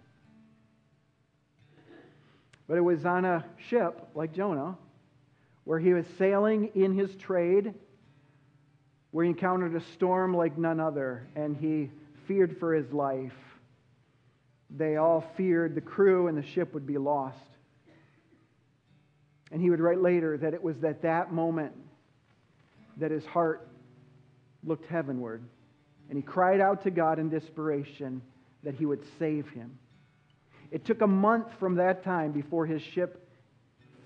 But 2.69 2.79
it 2.79 2.83
was 2.83 3.05
on 3.05 3.25
a 3.25 3.45
ship 3.69 4.09
like 4.15 4.33
Jonah, 4.33 4.77
where 5.65 5.79
he 5.79 5.93
was 5.93 6.07
sailing 6.19 6.71
in 6.75 6.97
his 6.97 7.15
trade 7.17 7.75
where 9.11 9.25
he 9.25 9.31
encountered 9.31 9.75
a 9.75 9.81
storm 9.93 10.37
like 10.37 10.57
none 10.57 10.79
other, 10.79 11.27
and 11.35 11.57
he 11.57 11.91
feared 12.27 12.59
for 12.59 12.75
his 12.75 12.93
life. 12.93 13.35
They 14.71 14.97
all 14.97 15.25
feared 15.37 15.75
the 15.75 15.81
crew 15.81 16.29
and 16.29 16.39
the 16.39 16.47
ship 16.47 16.73
would 16.75 16.87
be 16.87 16.99
lost. 16.99 17.39
And 19.51 19.61
he 19.61 19.71
would 19.71 19.81
write 19.81 20.01
later 20.01 20.37
that 20.39 20.55
it 20.55 20.63
was 20.63 20.83
at 20.85 21.03
that 21.03 21.33
moment 21.33 21.73
that 22.97 23.11
his 23.11 23.25
heart 23.27 23.69
looked 24.63 24.87
heavenward, 24.87 25.43
and 26.09 26.17
he 26.17 26.23
cried 26.23 26.61
out 26.61 26.83
to 26.83 26.91
God 26.91 27.19
in 27.19 27.31
desperation 27.31 28.23
that 28.63 28.75
he 28.75 28.85
would 28.85 29.03
save 29.19 29.49
him. 29.49 29.79
It 30.71 30.85
took 30.85 31.01
a 31.01 31.07
month 31.07 31.49
from 31.59 31.77
that 31.77 32.05
time 32.05 32.33
before 32.33 32.67
his 32.67 32.83
ship 32.83 33.27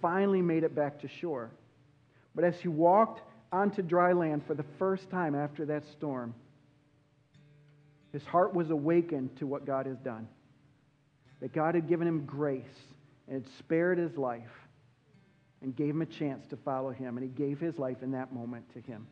finally 0.01 0.41
made 0.41 0.65
it 0.65 0.75
back 0.75 1.01
to 1.01 1.09
shore. 1.09 1.51
But 2.35 2.45
as 2.45 2.59
he 2.61 2.69
walked 2.69 3.21
onto 3.53 3.83
dry 3.83 4.13
land 4.13 4.43
for 4.47 4.55
the 4.55 4.65
first 4.79 5.11
time 5.11 5.35
after 5.35 5.67
that 5.67 5.85
storm, 5.93 6.35
his 8.13 8.25
heart 8.25 8.55
was 8.55 8.71
awakened 8.71 9.37
to 9.39 9.47
what 9.47 9.67
God 9.67 9.87
has 9.87 9.99
done. 9.99 10.29
That 11.41 11.53
God 11.53 11.75
had 11.75 11.89
given 11.89 12.07
him 12.07 12.25
grace 12.25 12.65
and 13.27 13.43
had 13.43 13.53
spared 13.59 13.99
his 13.99 14.17
life 14.17 14.43
and 15.65 15.75
gave 15.75 15.91
him 15.91 16.03
a 16.03 16.07
chance 16.07 16.47
to 16.49 16.57
follow 16.59 16.91
him. 16.91 17.17
And 17.17 17.25
he 17.25 17.31
gave 17.31 17.59
his 17.59 17.79
life 17.79 18.03
in 18.03 18.13
that 18.13 18.33
moment 18.33 18.73
to 18.75 18.81
him. 18.81 19.07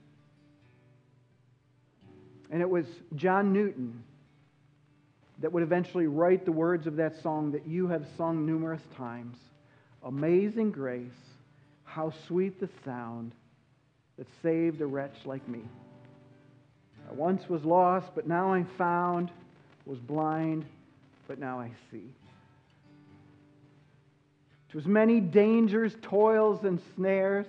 And 2.51 2.61
it 2.61 2.69
was 2.69 2.85
John 3.17 3.55
Newton 3.55 4.05
that 5.41 5.51
would 5.51 5.63
eventually 5.63 6.07
write 6.07 6.45
the 6.45 6.53
words 6.53 6.87
of 6.87 6.97
that 6.97 7.21
song 7.23 7.53
that 7.53 7.67
you 7.67 7.89
have 7.89 8.07
sung 8.17 8.47
numerous 8.47 8.83
times 8.97 9.37
Amazing 10.05 10.73
grace, 10.73 11.07
how 11.85 12.13
sweet 12.27 12.59
the 12.59 12.69
sound 12.85 13.31
that 14.19 14.27
saved 14.43 14.81
a 14.81 14.87
wretch 14.87 15.15
like 15.25 15.47
me. 15.49 15.61
I 17.09 17.13
once 17.15 17.49
was 17.49 17.65
lost, 17.65 18.09
but 18.13 18.27
now 18.27 18.53
I'm 18.53 18.67
found, 18.77 19.31
was 19.87 20.01
blind, 20.01 20.65
but 21.29 21.39
now 21.39 21.61
I 21.61 21.71
see. 21.93 22.03
To 24.73 24.79
as 24.79 24.87
many 24.87 25.21
dangers, 25.21 25.95
toils, 26.01 26.65
and 26.65 26.81
snares 26.97 27.47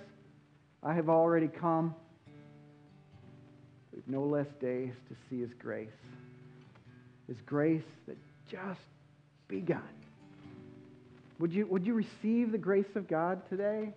I 0.82 0.92
have 0.92 1.08
already 1.08 1.48
come, 1.48 1.94
with 3.94 4.06
no 4.06 4.24
less 4.24 4.48
days 4.60 4.92
to 5.08 5.16
see 5.28 5.40
His 5.40 5.54
grace. 5.58 5.88
His 7.26 7.38
grace 7.46 7.82
that 8.06 8.18
just 8.46 8.80
begun. 9.48 9.82
Would 11.38 11.52
you, 11.52 11.66
would 11.66 11.86
you 11.86 11.94
receive 11.94 12.52
the 12.52 12.58
grace 12.58 12.94
of 12.94 13.08
God 13.08 13.48
today? 13.48 13.94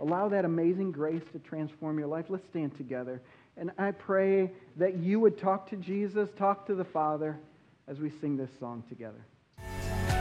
Allow 0.00 0.30
that 0.30 0.46
amazing 0.46 0.92
grace 0.92 1.22
to 1.32 1.38
transform 1.40 1.98
your 1.98 2.08
life. 2.08 2.24
Let's 2.30 2.48
stand 2.48 2.74
together. 2.78 3.20
And 3.58 3.70
I 3.76 3.90
pray 3.90 4.50
that 4.76 4.96
you 4.96 5.20
would 5.20 5.38
talk 5.38 5.68
to 5.70 5.76
Jesus, 5.76 6.30
talk 6.38 6.66
to 6.68 6.74
the 6.74 6.84
Father 6.84 7.38
as 7.86 7.98
we 7.98 8.10
sing 8.22 8.38
this 8.38 8.50
song 8.58 8.82
together. 8.88 9.22